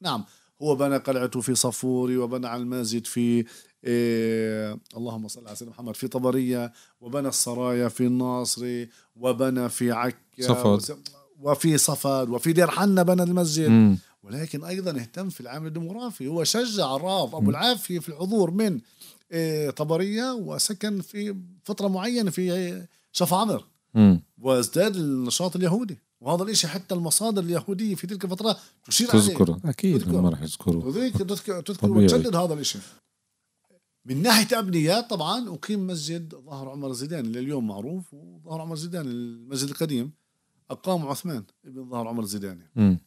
نعم 0.00 0.24
هو 0.62 0.74
بنى 0.76 0.96
قلعته 0.96 1.40
في 1.40 1.54
صفوري 1.54 2.16
وبنى 2.16 2.46
على 2.46 2.62
المسجد 2.62 3.06
في 3.06 3.44
إيه 3.84 4.78
اللهم 4.96 5.28
صل 5.28 5.46
على 5.46 5.56
سيدنا 5.56 5.74
محمد 5.74 5.96
في 5.96 6.08
طبرية 6.08 6.72
وبنى 7.00 7.28
السرايا 7.28 7.88
في 7.88 8.06
الناصري 8.06 8.88
وبنى 9.16 9.68
في 9.68 9.92
عكا 9.92 10.16
صفد. 10.40 10.98
وفي 11.40 11.78
صفد 11.78 12.28
وفي 12.28 12.52
دير 12.52 12.70
حنا 12.70 13.02
بنى 13.02 13.22
المسجد 13.22 13.68
مم. 13.68 13.98
ولكن 14.22 14.64
أيضا 14.64 14.90
اهتم 14.90 15.28
في 15.28 15.40
العامل 15.40 15.66
الديموغرافي 15.66 16.26
هو 16.26 16.44
شجع 16.44 16.96
الراف 16.96 17.34
أبو 17.34 17.50
العافية 17.50 17.98
في 17.98 18.08
الحضور 18.08 18.50
من 18.50 18.80
إيه 19.32 19.70
طبرية 19.70 20.32
وسكن 20.32 21.00
في 21.00 21.36
فترة 21.64 21.88
معينة 21.88 22.30
في 22.30 22.52
إيه، 22.54 22.88
شف 23.12 23.34
عمر. 23.34 23.64
وازداد 24.40 24.96
النشاط 24.96 25.56
اليهودي 25.56 25.98
وهذا 26.22 26.42
الشيء 26.42 26.70
حتى 26.70 26.94
المصادر 26.94 27.42
اليهودية 27.42 27.94
في 27.94 28.06
تلك 28.06 28.24
الفترة 28.24 28.56
تشير 28.84 29.10
عليه. 29.10 29.20
تذكر 29.20 29.58
أكيد. 29.64 30.08
ما 30.08 30.28
راح 30.28 30.42
يذكروا 30.42 30.84
وذلك 30.84 31.16
تذكر, 31.16 31.60
تذكر. 31.60 31.90
وتشدد 31.90 32.36
هذا 32.36 32.54
الشيء 32.54 32.80
من 34.04 34.22
ناحية 34.22 34.58
ابنيات 34.58 35.10
طبعا 35.10 35.48
أقيم 35.54 35.86
مسجد 35.86 36.34
ظهر 36.34 36.68
عمر 36.68 36.90
الزيداني 36.90 37.28
اللي 37.28 37.38
اليوم 37.38 37.66
معروف 37.68 38.14
وظهر 38.14 38.60
عمر 38.60 38.72
الزيداني 38.74 39.08
المسجد 39.08 39.68
القديم. 39.68 40.12
أقام 40.70 41.06
عثمان 41.06 41.44
ابن 41.64 41.90
ظهر 41.90 42.08
عمر 42.08 42.22
الزيداني 42.22 42.70
مم. 42.76 42.98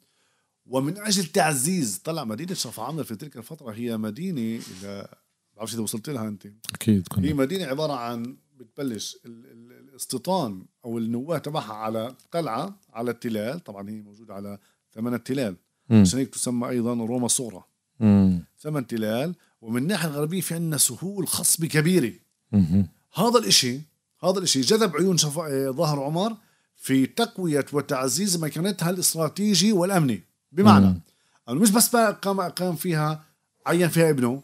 ومن 0.66 0.98
أجل 0.98 1.26
تعزيز 1.26 1.98
طلع 1.98 2.24
مدينة 2.24 2.54
شرف 2.54 2.80
عمر 2.80 3.04
في 3.04 3.16
تلك 3.16 3.38
الفترة 3.38 3.72
هي 3.72 3.98
مدينة 3.98 4.62
اذا 4.82 5.10
بعرفش 5.58 5.74
إذا 5.74 5.82
وصلت 5.82 6.10
لها 6.10 6.28
أنت. 6.28 6.48
أكيد 6.74 6.98
هي 6.98 7.04
كنا 7.04 7.34
مدينة 7.34 7.66
عبارة 7.66 7.94
عن 7.94 8.38
بتبلش 8.56 9.18
ال- 9.26 9.46
ال- 9.46 9.65
الاستيطان 9.96 10.66
أو 10.86 10.98
النواة 10.98 11.38
تبعها 11.38 11.74
على 11.74 12.16
قلعة 12.32 12.76
على 12.94 13.12
التلال 13.12 13.64
طبعا 13.64 13.90
هي 13.90 14.02
موجودة 14.02 14.34
على 14.34 14.58
ثمان 14.94 15.24
تلال. 15.24 15.56
عشان 15.92 16.20
هيك 16.20 16.30
تسمى 16.30 16.70
أيضا 16.70 16.94
روما 16.94 17.26
الصغرى 17.26 17.64
مم. 18.00 18.44
ثمان 18.60 18.88
تلال 18.88 19.36
ومن 19.62 19.82
الناحية 19.82 20.08
الغربية 20.10 20.42
في 20.42 20.54
عندنا 20.54 20.78
سهول 20.78 21.28
خصبه 21.28 21.68
كبيرة. 21.68 22.14
هذا 23.14 23.40
الإشي 23.40 23.82
هذا 24.24 24.38
الإشي 24.38 24.62
جذب 24.62 24.96
عيون 24.96 25.18
شف... 25.18 25.40
آه، 25.40 25.70
ظهر 25.70 26.04
عمر 26.04 26.38
في 26.76 27.06
تقوية 27.06 27.66
وتعزيز 27.74 28.44
مكانتها 28.44 28.90
الاستراتيجي 28.90 29.72
والأمني 29.72 30.24
بمعنى. 30.52 31.02
أنه 31.50 31.60
مش 31.60 31.72
بس 31.72 31.96
قام 31.96 32.42
قام 32.42 32.76
فيها 32.76 33.24
عين 33.66 33.88
فيها 33.88 34.10
ابنه 34.10 34.44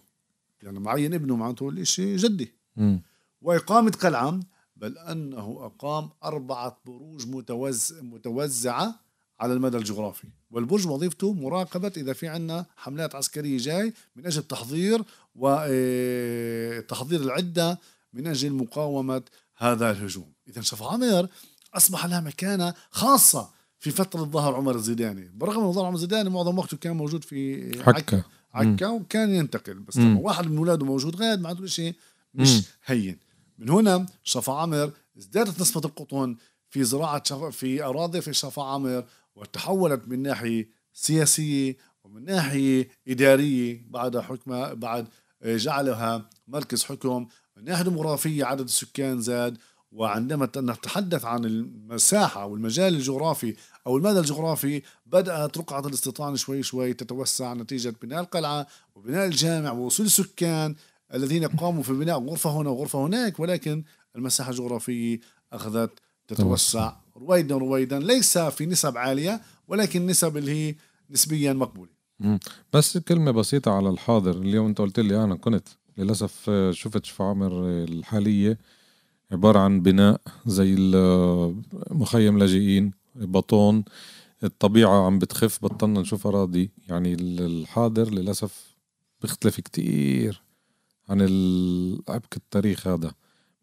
يعني 0.64 0.80
معين 0.80 1.14
ابنه 1.14 1.36
معناته 1.36 1.70
الإشي 1.70 2.16
جدي 2.16 2.52
مم. 2.76 3.02
وإقامة 3.42 3.92
قلعة 3.92 4.40
بل 4.82 4.98
أنه 4.98 5.58
أقام 5.62 6.10
أربعة 6.24 6.78
بروج 6.86 7.28
متوز... 7.28 7.94
متوزعة 8.02 9.00
على 9.40 9.54
المدى 9.54 9.78
الجغرافي. 9.78 10.28
والبرج 10.52 10.88
وظيفته 10.88 11.34
مراقبة 11.34 11.92
إذا 11.98 12.14
في 12.14 12.28
عنا 12.28 12.66
حملات 12.78 13.16
عسكرية 13.16 13.58
جاي 13.58 13.94
من 14.16 14.26
أجل 14.26 14.44
تحضير 14.44 15.04
وتحضير 15.36 17.22
العدة 17.22 17.80
من 18.14 18.28
أجل 18.28 18.54
مقاومة 18.54 19.22
هذا 19.58 19.92
الهجوم. 19.92 20.32
إذا 20.48 20.62
شف 20.62 20.84
عمر 20.84 21.28
أصبح 21.74 22.06
لها 22.06 22.20
مكانة 22.20 22.74
خاصة 22.92 23.50
في 23.80 23.92
فترة 23.92 24.24
ظهر 24.24 24.56
عمر 24.56 24.76
الزيداني 24.76 25.32
بالرغم 25.34 25.66
من 25.66 25.72
ظهر 25.72 25.86
عمر 25.86 25.96
الزيداني 25.96 26.30
معظم 26.30 26.60
وقته 26.60 26.78
كان 26.78 26.98
موجود 26.98 27.24
في 27.24 27.84
حكة 27.84 28.24
عكا. 28.54 28.88
وكان 28.88 29.30
ينتقل. 29.36 29.80
بس 29.80 29.98
واحد 29.98 30.48
من 30.48 30.58
اولاده 30.58 30.86
موجود 30.86 31.16
غاد 31.16 31.42
معناته 31.42 31.66
شيء 31.66 31.96
مش. 32.34 32.64
هين. 32.86 33.18
من 33.62 33.70
هنا 33.70 34.06
شفا 34.24 34.54
عامر 34.54 34.92
ازدادت 35.18 35.62
نسبة 35.62 35.82
القطن 35.86 36.36
في 36.70 36.84
زراعة 36.84 37.24
شفا 37.26 37.50
في 37.50 37.84
أراضي 37.84 38.22
في 38.22 38.34
شفا 38.34 38.64
عامر 38.64 39.06
وتحولت 39.36 40.08
من 40.08 40.22
ناحية 40.22 40.70
سياسية 40.94 41.78
ومن 42.04 42.26
ناحية 42.26 42.90
إدارية 43.08 43.82
بعد 43.90 44.18
حكمها 44.18 44.74
بعد 44.74 45.08
جعلها 45.46 46.30
مركز 46.48 46.84
حكم. 46.84 47.28
من 47.58 47.64
ناحية 47.64 47.84
ديموغرافية 47.84 48.46
عدد 48.46 48.64
السكان 48.64 49.22
زاد 49.22 49.58
وعندما 49.92 50.50
نتحدث 50.58 51.26
عن 51.26 51.46
المساحة 51.46 52.42
أو 52.42 52.56
المجال 52.56 52.96
الجغرافي 52.96 53.56
أو 53.88 53.98
المدى 53.98 54.20
الجغرافي 54.20 54.82
بدأت 55.06 55.58
رقعة 55.58 55.88
الاستيطان 55.88 56.36
شوي 56.36 56.64
شوي 56.64 56.94
تتوسع 56.94 57.54
نتيجة 57.54 57.94
بناء 58.02 58.20
القلعة 58.20 58.68
وبناء 58.96 59.26
الجامع 59.26 59.72
ووصول 59.72 60.06
السكان 60.06 60.76
الذين 61.14 61.48
قاموا 61.48 61.84
في 61.84 61.94
بناء 61.94 62.20
غرفة 62.20 62.50
هنا 62.62 62.70
وغرفة 62.70 63.06
هناك 63.06 63.40
ولكن 63.40 63.84
المساحة 64.16 64.52
الجغرافية 64.52 65.20
أخذت 65.54 65.92
تتوسع. 66.28 66.94
رويدا 67.18 67.58
رويدا 67.58 68.00
ليس 68.00 68.38
في 68.38 68.66
نسب 68.66 68.98
عالية 68.98 69.42
ولكن 69.68 70.06
نسب 70.06 70.38
اللي 70.38 70.52
هي 70.52 70.76
نسبيا 71.10 71.54
مقبولة. 71.54 71.90
بس 72.74 72.98
كلمة 72.98 73.32
بسيطة 73.32 73.72
على 73.72 73.90
الحاضر. 73.90 74.38
اليوم 74.38 74.68
انت 74.68 74.82
قلت 74.82 75.00
لي 75.00 75.24
أنا 75.24 75.36
كنت 75.36 75.68
للأسف 75.98 76.50
شفت 76.72 77.22
عمر 77.22 77.52
آه، 77.66 77.84
الحالية. 77.84 78.58
عبارة 79.32 79.60
عن 79.60 79.82
بناء 79.82 80.22
زي 80.46 80.76
مخيم 81.92 82.38
لاجئين 82.38 82.92
بطون. 83.16 83.84
الطبيعة 84.44 85.06
عم 85.06 85.20
بتخف 85.20 85.64
بطلنا 85.64 86.02
نشوف 86.02 86.28
أراضي. 86.28 86.70
يعني 86.88 87.14
ال- 87.14 87.42
الحاضر 87.42 88.10
للأسف 88.10 88.76
بيختلف 89.22 89.60
كتير. 89.60 90.42
عن 91.12 91.22
عبك 92.10 92.38
التاريخ 92.38 92.88
هذا. 92.88 93.14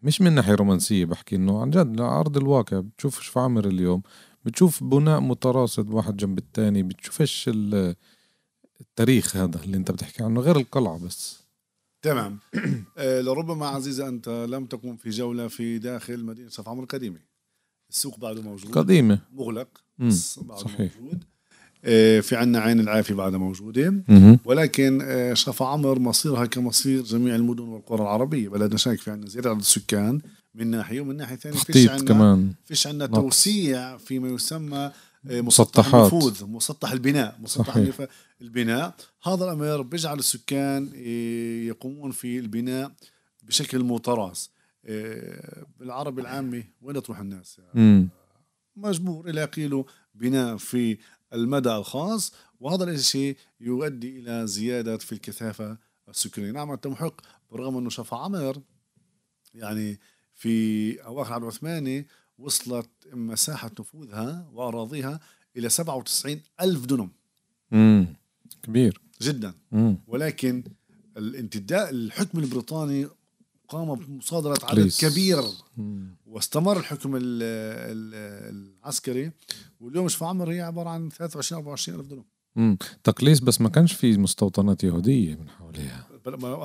مش 0.03 0.21
من 0.21 0.33
ناحية 0.33 0.55
رومانسية 0.55 1.05
بحكي 1.05 1.37
إنه 1.37 1.61
عن 1.63 1.71
جد 1.71 2.01
على 2.01 2.21
أرض 2.21 2.37
الواقع. 2.37 2.81
بتشوف 2.81 3.21
شفا 3.23 3.41
عمر 3.41 3.67
اليوم. 3.67 4.03
بتشوف 4.45 4.85
بناء 4.85 5.21
متراصد 5.21 5.91
واحد 5.91 6.17
جنب 6.17 6.39
التاني. 6.39 6.83
بتشوفش 6.83 7.49
ال- 7.49 7.95
التاريخ 8.81 9.37
هذا 9.37 9.63
اللي 9.65 9.77
أنت 9.77 9.91
بتحكي 9.91 10.23
عنه 10.25 10.41
غير 10.41 10.57
القلعة 10.57 10.99
بس. 10.99 11.43
تمام. 12.03 12.39
آه، 12.99 13.21
لربما 13.21 13.67
عزيزة 13.67 14.09
أنت 14.09 14.29
لم 14.29 14.67
تكن 14.67 14.97
في 14.97 15.11
جولة 15.11 15.49
في 15.49 15.79
داخل 15.79 16.25
مدينة 16.25 16.49
صف 16.49 16.69
عمر 16.69 16.83
القديمة 16.83 17.19
السوق 17.91 18.19
بعده 18.19 18.43
موجود. 18.43 18.73
قديمة. 18.79 19.19
مغلق. 19.33 19.69
بس 19.99 20.39
بعده 20.39 20.61
صحيح. 20.63 20.97
موجود. 21.01 21.25
في 22.21 22.37
عنا 22.37 22.59
عين 22.59 22.81
العافية 22.81 23.15
بعدها 23.15 23.39
موجودة. 23.39 23.95
ولكن 24.45 24.99
آه، 25.03 25.35
شفا 25.35 25.67
عمر 25.67 25.99
مصيرها 25.99 26.47
كمصير 26.47 27.03
جميع 27.03 27.35
المدن 27.35 27.63
والقرى 27.63 28.03
العربية 28.03 28.49
بلدنا 28.49 28.79
شايف 28.79 29.03
في 29.03 29.11
عنا 29.11 29.27
زيادة 29.27 29.51
عدد 29.51 29.61
السكان 29.61 30.21
من 30.55 30.67
ناحية 30.67 31.01
ومن 31.01 31.17
ناحية 31.17 31.37
ثانية 31.37 31.59
فيش 31.59 31.89
عنا 31.89 32.05
كمان 32.05 32.53
فيش 32.65 32.87
عنا. 32.87 33.07
توسيع 33.07 33.97
فيما 33.97 34.29
يسمى 34.29 34.91
آه، 35.31 35.41
مسطح 35.41 35.79
مسطحات. 35.87 36.13
النفوذ 36.13 36.47
مسطح 36.47 36.93
البناء 36.93 37.39
مسطح 37.41 37.75
صحيح. 37.75 38.07
البناء 38.41 38.95
هذا 39.23 39.45
الأمر 39.45 39.83
بيجعل 39.83 40.19
السكان 40.19 40.91
آه، 40.97 41.67
يقومون 41.67 42.11
في 42.11 42.39
البناء 42.39 42.93
بشكل 43.43 44.01
آه، 44.87 45.67
بالعربي 45.81 46.23
العامي 46.23 46.65
وين 46.83 47.03
تروح 47.03 47.19
الناس 47.19 47.59
يعني. 47.59 48.09
مجبور 48.77 49.31
إلى 49.31 49.45
قيله 49.45 49.85
بناء 50.15 50.57
في 50.57 50.99
المدى 51.33 51.77
الخاص 51.77 52.33
وهذا 52.61 52.85
الشيء 52.85 53.37
يؤدي 53.61 54.19
إلى 54.19 54.47
زيادة 54.47 54.97
في 54.99 55.13
الكثافة 55.13 55.79
السكانية 56.09 56.51
نعم 56.51 56.71
أنت 56.71 56.87
محق 56.87 57.21
بالرغم 57.51 57.77
أنه 57.77 57.91
شفا 57.91 58.17
عمر 58.17 58.61
يعني 59.55 60.01
في 60.35 61.05
أواخر 61.05 61.29
العهد 61.31 61.43
العثماني 61.43 62.07
وصلت 62.39 62.89
مساحة 63.13 63.71
نفوذها 63.81 64.49
وأراضيها 64.53 65.21
إلى 65.57 65.69
97 65.69 66.41
ألف 66.61 66.87
دنم 66.87 67.11
مم. 67.71 68.07
كبير. 68.63 69.01
جدا. 69.23 69.55
مم. 69.73 69.99
ولكن 70.07 70.65
الانتداء 71.17 71.91
الحكم 71.91 72.39
البريطاني 72.39 73.09
قام 73.69 73.95
بمصادرة 73.95 74.59
عدد. 74.63 74.93
كبير 75.01 75.39
مم. 75.77 76.17
واستمر 76.27 76.77
الحكم 76.79 77.17
ال 77.17 77.23
ال 77.23 78.15
العسكري 78.85 79.31
واليوم 79.81 80.09
شفا 80.09 80.27
عمر 80.27 80.51
هي 80.53 80.61
عبارة 80.61 80.89
عن 80.89 81.09
23 81.11 81.59
24 81.63 82.01
ألف 82.01 82.09
دولار 82.09 82.25
مم. 82.57 82.79
تقليص 83.05 83.39
بس 83.41 83.61
ما 83.61 83.69
كانش 83.69 83.93
في 83.93 84.17
مستوطنات 84.19 84.85
يهودية 84.85 85.35
من 85.35 85.49
حواليها 85.49 86.07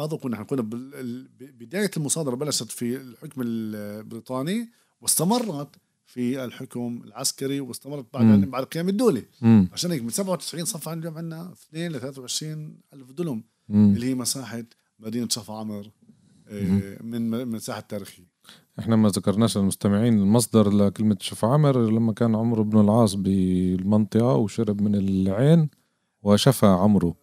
هذا 0.05 0.17
كنا 0.17 0.37
حنقول 0.37 0.61
بال- 0.61 0.95
ال- 0.95 1.27
بداية 1.51 1.91
المصادرة 1.97 2.35
بلشت 2.35 2.71
في 2.71 2.95
الحكم 2.97 3.41
البريطاني 3.45 4.69
واستمرت 5.01 5.75
في 6.05 6.43
الحكم 6.45 7.01
العسكري 7.05 7.59
واستمرت 7.59 8.05
بعد 8.13 8.23
مم. 8.25 8.45
بعد 8.51 8.63
قيام 8.63 8.89
الدولة 8.89 9.23
مم. 9.41 9.69
عشان 9.73 9.91
هيك 9.91 10.01
من 10.01 10.09
97 10.09 10.65
صفى 10.65 10.89
عندنا 10.89 11.17
عندنا 11.17 11.53
2 11.69 11.91
ل 11.91 11.99
23 11.99 12.77
ألف 12.93 13.11
دلم. 13.11 13.43
اللي 13.69 14.05
هي 14.05 14.15
مساحة 14.15 14.63
مدينة 14.99 15.27
شفا 15.31 15.53
عمر 15.53 15.89
من 17.03 17.29
من 17.47 17.55
الساحه 17.55 17.79
التاريخية. 17.79 18.33
إحنا 18.79 18.95
ما 18.95 19.09
ذكرناش 19.09 19.57
للمستمعين 19.57 20.13
المصدر 20.19 20.69
لكلمة 20.69 21.17
شف 21.19 21.45
عمر 21.45 21.89
لما 21.89 22.13
كان 22.13 22.35
عمرو 22.35 22.63
بن 22.63 22.79
العاص 22.79 23.13
بالمنطقة 23.15 24.33
وشرب 24.35 24.81
من 24.81 24.95
العين 24.95 25.69
وشفى 26.23 26.65
عمرو 26.65 27.15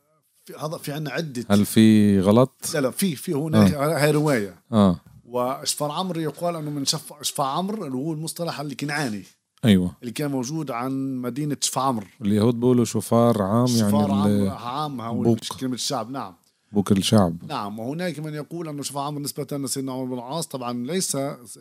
هذا 0.61 0.77
في 0.79 0.93
عندنا 0.93 1.11
عدة. 1.15 1.45
هل 1.51 1.65
في 1.67 2.21
غلط؟ 2.21 2.71
لا 2.75 2.81
لا 2.81 2.91
في 2.91 3.17
في 3.17 3.35
هنا 3.35 3.67
آه. 3.67 4.05
هاي 4.05 4.11
رواية. 4.11 4.63
آه. 4.73 5.01
واشفار 5.25 5.91
عمرو 5.91 6.21
يقال 6.21 6.57
أنه 6.57 6.71
من 6.71 6.85
شف 6.85 7.13
شفا 7.23 7.45
عمرو 7.45 7.85
اللي 7.87 7.97
هو 7.97 8.13
المصطلح 8.13 8.61
الكنعاني 8.61 9.23
أيوه. 9.65 9.93
اللي 10.01 10.13
كان 10.13 10.31
موجود 10.31 10.71
عن 10.71 11.17
مدينة 11.17 11.57
شفا 11.61 11.81
عمرو 11.81 12.07
اليهود 12.23 12.61
بيقولوا 12.61 12.85
شفار 12.85 13.43
عام 13.43 13.67
يعني 13.67 13.91
شفار 13.91 14.11
عمرو 14.11 14.27
ال- 14.27 14.49
عام 14.49 15.23
بوق. 15.23 15.39
كلمة 15.61 15.75
الشعب 15.75 16.11
نعم. 16.11 16.35
بوك 16.73 16.93
الشعب. 16.93 17.37
نعم 17.49 17.79
وهناك 17.79 18.19
من 18.19 18.35
يقول 18.35 18.69
انه 18.69 18.83
شفا 18.83 19.01
عمرو 19.01 19.21
نسبه 19.23 19.59
لسيدنا 19.59 19.93
عمر 19.93 20.05
بن 20.05 20.15
العاص. 20.15 20.47
طبعا 20.47 20.87
ليس 20.87 21.17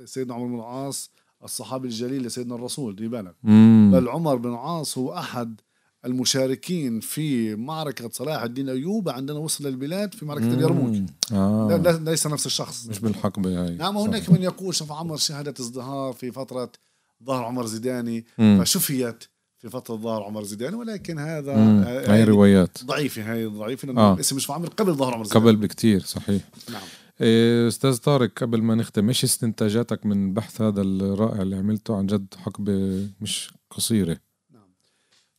سيدنا 0.05 0.33
عمر 0.33 0.45
بن 0.47 0.55
العاص 0.55 1.09
الصحابي 1.43 1.87
الجليل 1.87 2.23
لسيدنا 2.23 2.55
الرسول 2.55 2.95
دي 2.95 3.07
بالك. 3.07 3.35
بل 3.93 4.07
عمر 4.09 4.35
بن 4.35 4.49
العاص 4.49 4.97
هو 4.97 5.13
أحد 5.13 5.61
المشاركين 6.05 6.99
في 6.99 7.55
معركة 7.55 8.09
صلاح 8.09 8.41
الدين 8.43 8.69
أيوب 8.69 9.09
عندما 9.09 9.39
وصل 9.39 9.67
للبلاد 9.67 10.13
في 10.13 10.25
معركة 10.25 10.53
اليرموك. 10.53 11.09
آه. 11.33 11.81
لا- 11.83 12.09
ليس 12.11 12.27
نفس 12.27 12.45
الشخص. 12.45 12.87
مش 12.87 12.99
بالحقبة 12.99 13.63
هاي. 13.65 13.75
نعم 13.75 13.97
هناك 13.97 14.29
من 14.29 14.43
يقول 14.43 14.75
شوف 14.75 14.91
عمر 14.91 15.17
شهدت 15.17 15.59
ازدهار 15.59 16.13
في 16.13 16.31
فترة 16.31 16.71
ظهر 17.23 17.43
عمر 17.43 17.65
زيداني. 17.65 18.25
مم. 18.37 18.59
فشفيت 18.63 19.23
في 19.59 19.69
فترة 19.69 19.95
ظهر 19.95 20.23
عمر 20.23 20.43
زيداني 20.43 20.75
ولكن 20.75 21.19
هذا 21.19 21.57
مم. 21.57 21.83
آه، 21.83 21.99
هاي 21.99 22.07
هاي 22.07 22.23
روايات. 22.23 22.83
ضعيفة 22.85 23.33
هاي 23.33 23.45
ضعيفة 23.45 23.85
لأنه 23.85 24.01
آه. 24.01 24.13
الاسم 24.13 24.35
مش 24.35 24.51
عمر 24.51 24.67
قبل 24.67 24.93
ظهر 24.93 25.13
عمر 25.13 25.23
زيداني 25.25 25.45
قبل 25.45 25.55
بكتير 25.55 26.03
صحيح. 26.03 26.41
نعم. 26.69 26.81
إيه، 27.21 27.67
أستاذ 27.67 27.97
طارق 27.97 28.31
قبل 28.39 28.61
ما 28.61 28.75
نختم 28.75 29.07
إيش 29.07 29.23
استنتاجاتك 29.23 30.05
من 30.05 30.27
البحث 30.27 30.61
هذا 30.61 30.81
الرائع 30.81 31.41
اللي 31.41 31.55
عملته؟ 31.55 31.97
عن 31.97 32.07
جد 32.07 32.33
حقبة 32.37 33.07
مش 33.21 33.53
قصيرة. 33.69 34.19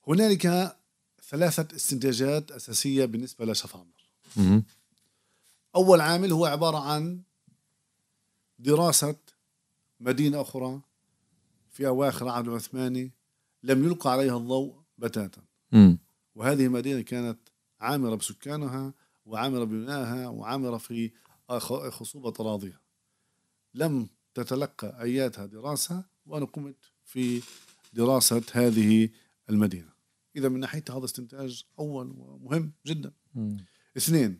هنالك 0.09 0.76
ثلاثة 1.30 1.76
استنتاجات 1.76 2.50
أساسية 2.50 3.04
بالنسبة 3.04 3.44
لشف 3.44 3.76
عمر. 3.76 4.62
أول 5.76 6.00
عامل 6.00 6.33
هو 6.33 6.46
عبارة 6.46 6.78
عن 6.78 7.20
دراسة 8.59 9.16
مدينة 10.00 10.40
أخرى 10.40 10.80
في 11.70 11.87
أواخر 11.87 12.26
العهد 12.26 12.48
العثماني 12.48 13.11
لم 13.62 13.85
يلقى 13.85 14.12
عليها 14.12 14.37
الضوء 14.37 14.75
بتاتا 14.99 15.42
مم. 15.73 15.99
وهذه 16.35 16.66
المدينة 16.66 17.01
كانت 17.01 17.38
عامرة 17.81 18.14
بسكانها 18.14 18.94
وعامرة 19.27 19.64
ببنائها 19.64 20.29
وعامرة 20.29 20.77
في 20.77 21.11
خصوبة 21.90 22.33
أراضيها 22.40 22.81
لم 23.75 24.09
تتلقى 24.35 25.03
أياتها 25.03 25.46
دراسة 25.46 26.05
وأنا 26.27 26.44
قمت 26.44 26.77
في 27.05 27.42
دراسة 27.92 28.42
هذه 28.53 29.09
المدينة 29.51 29.88
إذا 30.37 30.49
من 30.49 30.61
ناحية 30.61 30.85
هذا 30.90 31.05
استنتاج 31.05 31.64
أول 31.79 32.14
ومهم 32.18 32.73
جدا 32.87 33.12
مم. 33.35 33.57
اثنين 33.96 34.38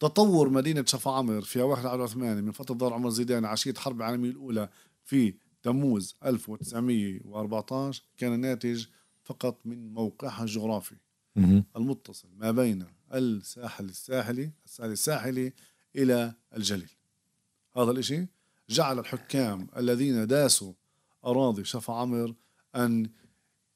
تطور 0.00 0.48
مدينة 0.48 0.84
شفا 0.86 1.10
عمر 1.10 1.40
في 1.40 1.60
أواخر 1.60 1.82
العهد 1.82 1.98
العثماني 1.98 2.42
من 2.42 2.52
فترة 2.52 2.74
ظهر 2.74 2.92
عمر 2.92 3.10
زيدان 3.10 3.44
عشية 3.44 3.70
الحرب 3.70 3.96
العالمية 3.96 4.30
الأولى 4.30 4.68
في 5.04 5.34
تموز 5.62 6.16
1914 6.24 8.02
كان 8.16 8.40
ناتج 8.40 8.86
فقط 9.24 9.60
من 9.64 9.94
موقعها 9.94 10.42
الجغرافي. 10.42 10.96
المتصل 11.76 12.28
ما 12.36 12.50
بين 12.50 12.84
الساحل 13.14 13.84
الساحلي 13.84 14.50
الساحل 14.64 14.90
الساحلي 14.90 15.52
إلى 15.96 16.34
الجليل. 16.56 16.90
هذا 17.76 17.90
الإشي 17.90 18.26
جعل 18.70 18.98
الحكام 18.98 19.68
الذين 19.76 20.26
داسوا 20.26 20.72
أراضي 21.24 21.64
شفا 21.64 21.94
عمر 21.94 22.34
أن 22.76 23.10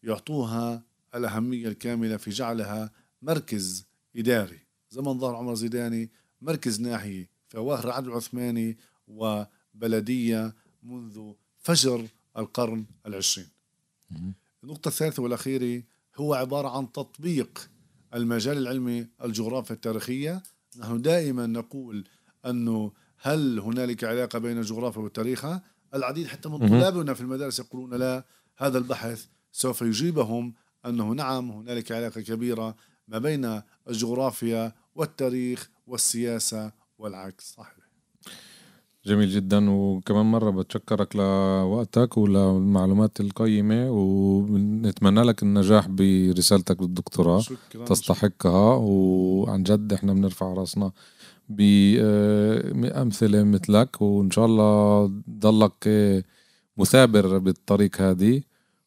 يعطوها 0.02 0.82
الأهمية 1.14 1.68
الكاملة 1.68 2.16
في 2.16 2.30
جعلها 2.30 2.90
مركز 3.22 3.86
إداري. 4.16 4.58
زمن 4.90 5.18
ظهر 5.18 5.34
عمر 5.36 5.54
زيداني 5.54 6.10
مركز 6.40 6.80
ناحية 6.80 7.30
في 7.48 7.56
أواخر 7.58 7.88
العهد 7.88 8.06
العثماني 8.06 8.78
وبلدية 9.08 10.54
منذ 10.82 11.32
فجر 11.66 12.06
القرن 12.38 12.84
العشرين. 13.06 13.48
النقطة 14.64 14.88
الثالثة 14.88 15.22
والأخيرة 15.22 15.82
هو 16.16 16.34
عبارة 16.34 16.68
عن 16.76 16.92
تطبيق 16.92 17.70
المجال 18.14 18.58
العلمي 18.58 19.06
الجغرافيا 19.24 19.74
التاريخية. 19.74 20.42
نحن 20.78 21.02
دائما 21.02 21.46
نقول 21.46 22.08
أنه 22.46 22.92
هل 23.18 23.58
هنالك 23.58 24.04
علاقة 24.04 24.38
بين 24.38 24.58
الجغرافيا 24.58 25.00
والتاريخ؟ 25.02 25.46
العديد 25.94 26.26
حتى 26.26 26.48
من. 26.48 26.68
طلابنا 26.68 27.14
في 27.14 27.20
المدارس 27.20 27.58
يقولون 27.58 27.94
لا 27.94 28.24
هذا 28.58 28.78
البحث 28.78 29.26
سوف 29.52 29.82
يجيبهم 29.82 30.54
أنه 30.86 31.12
نعم 31.12 31.50
هنالك 31.50 31.92
علاقة 31.92 32.20
كبيرة 32.20 32.76
ما 33.08 33.18
بين 33.18 33.62
الجغرافيا 33.88 34.72
والتاريخ 34.94 35.70
والسياسة 35.86 36.72
والعكس. 36.98 37.54
صحيح. 37.54 37.85
جميل 39.06 39.30
جدا. 39.30 39.70
وكمان 39.70 40.26
مرة 40.26 40.50
بتشكرك 40.50 41.16
لوقتك 41.16 42.18
وللمعلومات 42.18 43.20
القيمة 43.20 43.90
ونتمنى 43.90 45.22
لك 45.22 45.42
النجاح 45.42 45.88
برسالتك 45.88 46.78
بالدكتوراه 46.78 47.40
شكرا 47.40 47.84
تستحقها. 47.84 48.74
وعن 48.76 49.62
جد 49.62 49.92
إحنا 49.92 50.12
بنرفع 50.12 50.52
راسنا 50.52 50.92
بأمثلة 51.48 53.42
مثلك. 53.42 54.02
وإن 54.02 54.30
شاء 54.30 54.46
الله 54.46 55.06
ضلك 55.30 55.72
آه، 55.86 56.22
مثابر 56.76 57.38
بالطريق 57.38 58.00
هذه. 58.00 58.42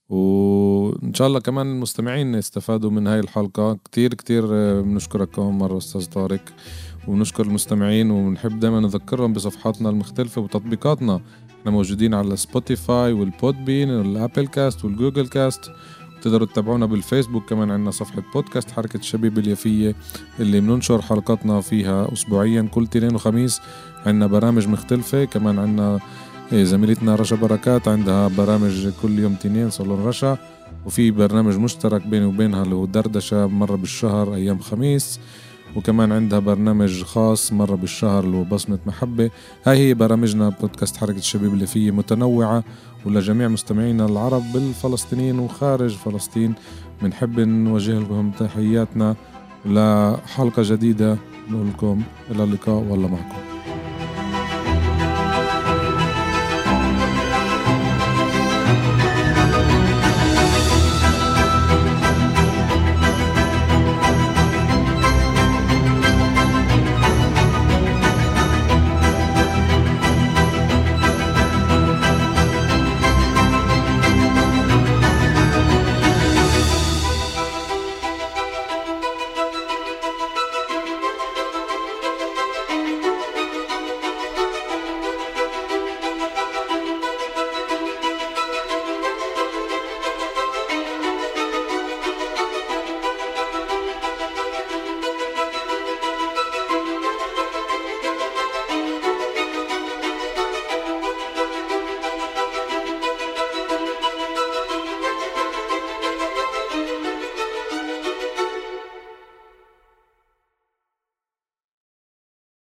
وإن 0.09 1.13
شاء 1.13 1.27
الله 1.27 1.39
كمان 1.39 1.71
المستمعين 1.71 2.35
استفادوا 2.35 2.91
من 2.91 3.07
هاي 3.07 3.19
الحلقة. 3.19 3.77
كتير 3.85 4.13
كتير 4.13 4.45
بنشكرك 4.81 5.29
كمان 5.29 5.57
مرة 5.57 5.77
أستاذ 5.77 6.05
طارق 6.05 6.41
ونشكر 7.07 7.45
المستمعين 7.45 8.11
ونحب 8.11 8.59
دائما 8.59 8.79
نذكرهم 8.79 9.33
بصفحاتنا 9.33 9.89
المختلفة 9.89 10.41
وتطبيقاتنا. 10.41 11.21
إحنا 11.59 11.71
موجودين 11.71 12.13
على 12.13 12.35
Spotify 12.35 13.13
وال 13.13 13.30
Podbean 13.30 13.89
وال 13.89 14.06
Apple 14.06 14.47
Cast 14.47 14.85
وال 14.85 14.96
Google 14.96 15.27
Cast 15.27 15.71
تقدروا 16.21 16.47
تتابعونا 16.47 16.85
بالفيسبوك 16.85 17.49
كمان 17.49 17.71
عندنا 17.71 17.91
صفحة 17.91 18.23
بودكاست 18.33 18.71
حركة 18.71 18.97
الشبيبة 18.97 19.37
اليافية 19.37 19.95
اللي 20.39 20.59
بننشر 20.61 21.01
حلقاتنا 21.01 21.61
فيها 21.61 22.13
أسبوعيا 22.13 22.61
كل 22.61 22.87
تنين 22.87 23.15
وخميس. 23.15 23.61
عندنا 24.05 24.27
برامج 24.27 24.67
مختلفة 24.67 25.25
كمان 25.25 25.59
عندنا 25.59 25.99
زميلتنا 26.53 27.15
رشا 27.15 27.35
بركات 27.35 27.87
عندها 27.87 28.27
برامج 28.27 28.89
كل 29.01 29.19
يوم 29.19 29.33
تنين 29.33 29.69
صالون 29.69 30.05
رشا 30.05 30.37
وفي 30.85 31.11
برنامج 31.11 31.57
مشترك 31.57 32.07
بيني 32.07 32.25
وبينها 32.25 32.63
اللي 32.63 32.75
هو 32.75 32.85
دردشة 32.85 33.47
مرة 33.47 33.75
بالشهر 33.75 34.35
أيام 34.35 34.59
خميس 34.59 35.19
وكمان 35.75 36.11
عندها 36.11 36.39
برنامج 36.39 37.03
خاص 37.03 37.53
مرة 37.53 37.75
بالشهر 37.75 38.23
اللي 38.23 38.37
هو 38.37 38.43
بصمة 38.43 38.79
محبة. 38.85 39.29
هاي 39.65 39.77
هي 39.77 39.93
برامجنا 39.93 40.49
بودكاست 40.49 40.97
حركة 40.97 41.17
الشبيب 41.17 41.53
اللي 41.53 41.67
فيه 41.67 41.91
متنوعة 41.91 42.63
ولجميع 43.05 43.47
مستمعينا 43.47 44.05
العرب 44.05 44.43
بالفلسطينيين 44.53 45.39
وخارج 45.39 45.95
فلسطين. 45.95 46.53
بنحب 47.01 47.39
نوجه 47.39 47.99
لكم 47.99 48.31
تحياتنا 48.39 49.15
لحلقة 49.65 50.63
جديدة. 50.65 51.17
نقول 51.49 51.67
لكم 51.67 52.01
إلى 52.31 52.43
اللقاء 52.43 52.83
والله 52.89 53.07
معكم. 53.07 53.48